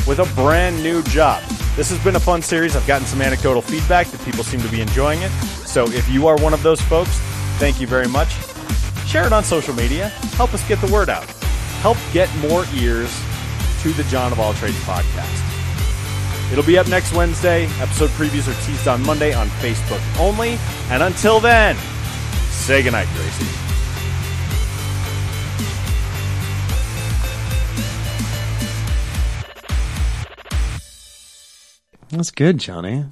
with 0.05 0.19
a 0.19 0.31
brand 0.35 0.83
new 0.83 1.01
job. 1.05 1.41
This 1.75 1.89
has 1.89 1.97
been 2.03 2.15
a 2.15 2.19
fun 2.19 2.43
series. 2.43 2.75
I've 2.75 2.85
gotten 2.85 3.07
some 3.07 3.23
anecdotal 3.23 3.63
feedback 3.63 4.05
that 4.05 4.23
people 4.23 4.43
seem 4.43 4.61
to 4.61 4.69
be 4.69 4.79
enjoying 4.79 5.23
it. 5.23 5.31
So 5.65 5.89
if 5.89 6.07
you 6.09 6.27
are 6.27 6.37
one 6.37 6.53
of 6.53 6.61
those 6.61 6.81
folks, 6.81 7.17
thank 7.57 7.81
you 7.81 7.87
very 7.87 8.07
much. 8.07 8.35
Share 9.07 9.25
it 9.25 9.33
on 9.33 9.43
social 9.43 9.73
media. 9.73 10.09
Help 10.37 10.53
us 10.53 10.61
get 10.67 10.79
the 10.79 10.93
word 10.93 11.09
out. 11.09 11.25
Help 11.81 11.97
get 12.13 12.29
more 12.37 12.65
ears 12.75 13.19
to 13.81 13.93
the 13.93 14.03
Jon 14.11 14.31
of 14.31 14.39
All 14.39 14.53
Trades 14.53 14.77
podcast. 14.81 15.46
It'll 16.51 16.63
be 16.63 16.77
up 16.77 16.87
next 16.87 17.13
Wednesday. 17.13 17.65
Episode 17.81 18.09
previews 18.11 18.47
are 18.47 18.65
teased 18.65 18.87
on 18.87 19.05
Monday 19.05 19.33
on 19.33 19.47
Facebook 19.47 20.01
only. 20.19 20.57
And 20.89 21.03
until 21.03 21.39
then, 21.39 21.75
say 22.49 22.81
goodnight, 22.83 23.07
Gracie. 23.15 23.45
That's 32.09 32.31
good, 32.31 32.57
Johnny. 32.57 33.03